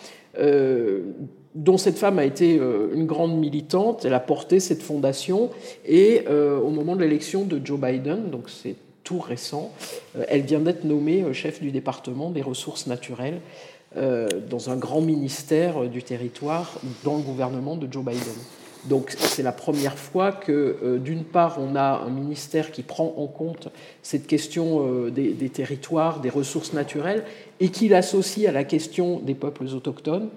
[1.55, 4.05] dont cette femme a été euh, une grande militante.
[4.05, 5.51] Elle a porté cette fondation
[5.87, 8.75] et euh, au moment de l'élection de Joe Biden, donc c'est
[9.05, 9.73] tout récent,
[10.17, 13.41] euh, elle vient d'être nommée chef du département des ressources naturelles
[13.97, 18.21] dans un grand ministère du territoire dans le gouvernement de Joe Biden.
[18.87, 23.27] Donc c'est la première fois que, d'une part, on a un ministère qui prend en
[23.27, 23.69] compte
[24.03, 27.25] cette question des, territoires, des ressources naturelles,
[27.61, 30.29] et qui l'associe à la question des peuples autochtones,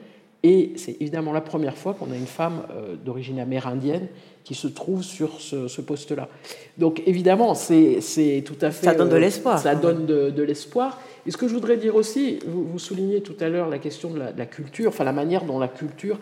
[0.44, 4.08] et c'est évidemment la première fois qu'on a une femme euh, d'origine amérindienne
[4.48, 6.30] qui se trouve sur ce, poste-là.
[6.78, 8.86] Donc évidemment, c'est tout à fait...
[8.86, 9.60] Ça donne de euh, l'espoir.
[9.60, 11.02] Ça donne de, l'espoir.
[11.26, 14.20] Et ce que je voudrais dire aussi, vous, soulignez tout à l'heure la question de
[14.20, 16.20] la, culture, enfin la manière dont la culture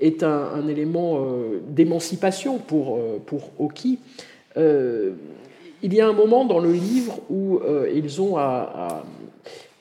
[0.00, 4.00] est un, élément euh, d'émancipation pour, pour Oki.
[4.56, 7.60] il y a un moment dans le livre où
[7.94, 9.04] ils ont à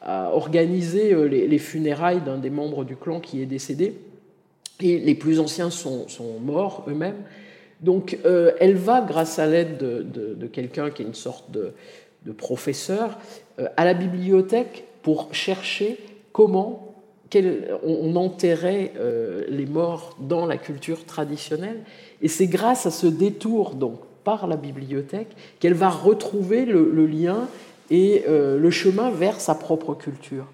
[0.07, 3.93] a organisé euh, les, funérailles d'un des membres du clan qui est décédé.
[4.79, 6.07] Et les plus anciens sont,
[6.41, 7.17] morts eux-mêmes.
[7.81, 11.73] Donc euh, elle va, grâce à l'aide de, quelqu'un qui est une sorte de,
[12.33, 13.17] professeur,
[13.59, 15.97] euh, à la bibliothèque pour chercher
[16.33, 16.83] comment
[17.83, 18.93] on enterrait
[19.49, 21.81] les morts dans la culture traditionnelle.
[22.21, 25.27] Et c'est grâce à ce détour donc, par la bibliothèque
[25.59, 27.49] qu'elle va retrouver le lien
[27.89, 30.45] et euh, le chemin vers sa propre culture.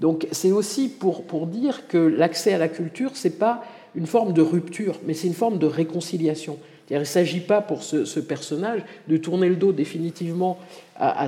[0.00, 3.62] Donc c'est aussi pour, pour dire que l'accès à la culture, ce n'est pas
[3.94, 6.58] une forme de rupture, mais c'est une forme de réconciliation.
[6.90, 10.58] Il ne s'agit pas pour ce, personnage de tourner le dos définitivement
[10.96, 11.26] à,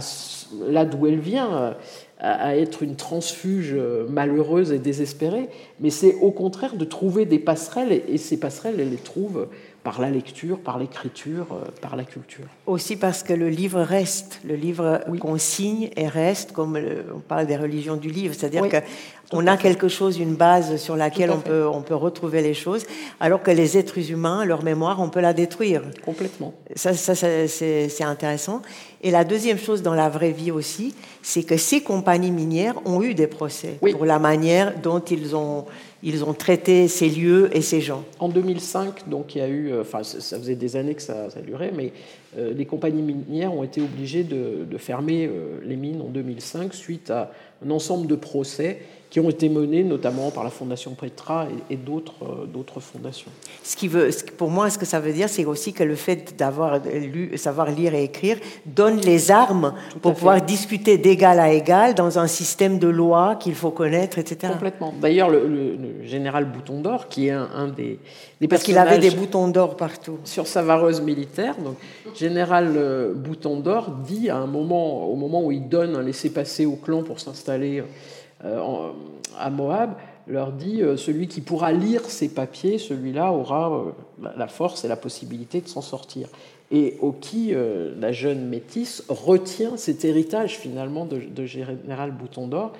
[0.68, 1.76] là d'où elle vient, à,
[2.18, 3.74] à, être une transfuge
[4.08, 5.48] malheureuse et désespérée,
[5.80, 9.48] mais c'est au contraire de trouver des passerelles, et ces passerelles, elle les trouve
[9.84, 12.46] par la lecture, par l'écriture, euh, par la culture.
[12.66, 16.78] Aussi parce que le livre reste, le livre qu'on signe et reste, comme
[17.14, 18.64] on parle des religions du livre, c'est-à-dire
[19.30, 22.86] qu'on a quelque chose, une base sur laquelle on peut, on peut retrouver les choses,
[23.20, 25.82] alors que les êtres humains, leur mémoire, on peut la détruire.
[26.02, 26.54] Complètement.
[26.74, 28.62] Ça, ça c'est intéressant.
[29.02, 33.02] Et la deuxième chose dans la vraie vie aussi, c'est que ces compagnies minières ont
[33.02, 35.66] eu des procès pour la manière dont ils ont
[36.04, 38.04] ils ont traité ces lieux et ces gens.
[38.18, 41.28] En 2005, donc il y a eu, euh, enfin ça faisait des années que ça,
[41.44, 41.92] durait, mais
[42.36, 47.10] les compagnies minières ont été obligées de, de fermer euh, les mines en 2005 suite
[47.10, 47.30] à
[47.64, 48.80] un ensemble de procès
[49.14, 53.30] qui ont été menés notamment par la Fondation Petra et, d'autres, euh, d'autres fondations.
[53.62, 56.36] Ce qui veut, pour moi, ce que ça veut dire, c'est aussi que le fait
[56.36, 59.72] d'avoir lu, savoir lire et écrire donne les armes
[60.02, 64.52] pour pouvoir discuter d'égal à égal dans un système de loi qu'il faut connaître, etc.
[64.52, 64.92] Complètement.
[65.00, 68.00] D'ailleurs, le, général Bouton d'Or, qui est un, des,
[68.40, 70.18] des Parce qu'il avait des boutons d'or partout.
[70.24, 71.76] Sur sa vareuse militaire, donc
[72.24, 76.64] général euh, Bouton d'Or dit à un moment, au moment où il donne un laissez-passer
[76.64, 77.82] au clan pour s'installer
[78.44, 78.90] euh,
[79.38, 79.94] à Moab,
[80.26, 83.94] leur dit euh, celui qui pourra lire ces papiers, celui-là aura
[84.38, 86.28] la force et la possibilité de s'en sortir.
[86.70, 87.52] Et Oki,
[88.00, 92.72] la jeune métisse, retient cet héritage finalement de, Général Bouton d'Or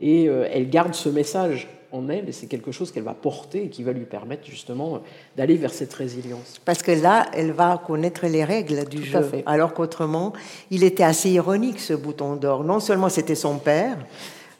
[0.00, 3.68] et elle garde ce message en elle et c'est quelque chose qu'elle va porter et
[3.68, 5.00] qui va lui permettre justement
[5.36, 6.60] d'aller vers cette résilience.
[6.64, 10.32] Parce que là, elle va connaître les règles du jeu, alors qu'autrement,
[10.70, 12.64] il était assez ironique ce Bouton d'Or.
[12.64, 13.98] Non seulement c'était son père,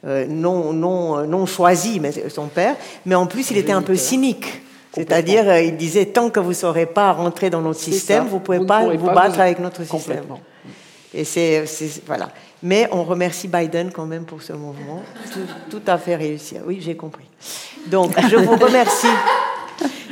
[0.05, 2.77] euh, non, non, euh, non choisi, mais son père,
[3.07, 4.63] mais en plus il était un peu cynique.
[4.95, 8.37] C'est-à-dire, euh, il disait tant que vous ne saurez pas rentrer dans notre système, vous
[8.37, 10.25] ne pouvez pas vous battre avec notre système.
[11.15, 11.65] Et c'est
[12.07, 12.31] voilà.
[12.63, 15.03] Mais on remercie Biden quand même pour ce mouvement,
[15.71, 16.57] tout, à fait réussi.
[16.65, 17.25] Oui, j'ai compris.
[17.87, 19.09] Donc, je vous remercie.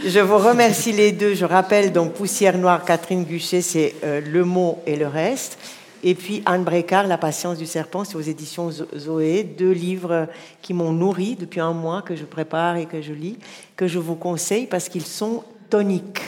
[0.05, 1.34] Je vous remercie les deux.
[1.34, 5.59] Je rappelle donc Poussière Noire, Catherine Guchet, c'est Le mot et le reste.
[6.03, 10.28] Et puis Anne Brécard, La patience du serpent, c'est aux éditions Zoé, deux livres
[10.62, 13.38] qui m'ont nourri depuis un mois, que je prépare et que je lis,
[13.76, 16.20] que je vous conseille parce qu'ils sont toniques.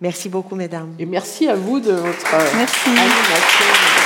[0.00, 0.94] Merci beaucoup, mesdames.
[0.98, 2.88] Et merci à vous de votre merci.
[2.88, 4.01] animation.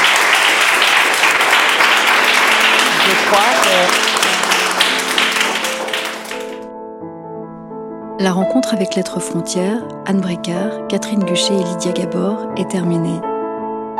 [8.18, 13.20] La rencontre avec l'être frontière, Anne Brécard, Catherine Guchet et Lydia Gabor est terminée.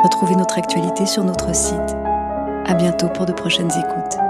[0.03, 1.95] Retrouvez notre actualité sur notre site.
[2.65, 4.26] À bientôt pour de prochaines écoutes.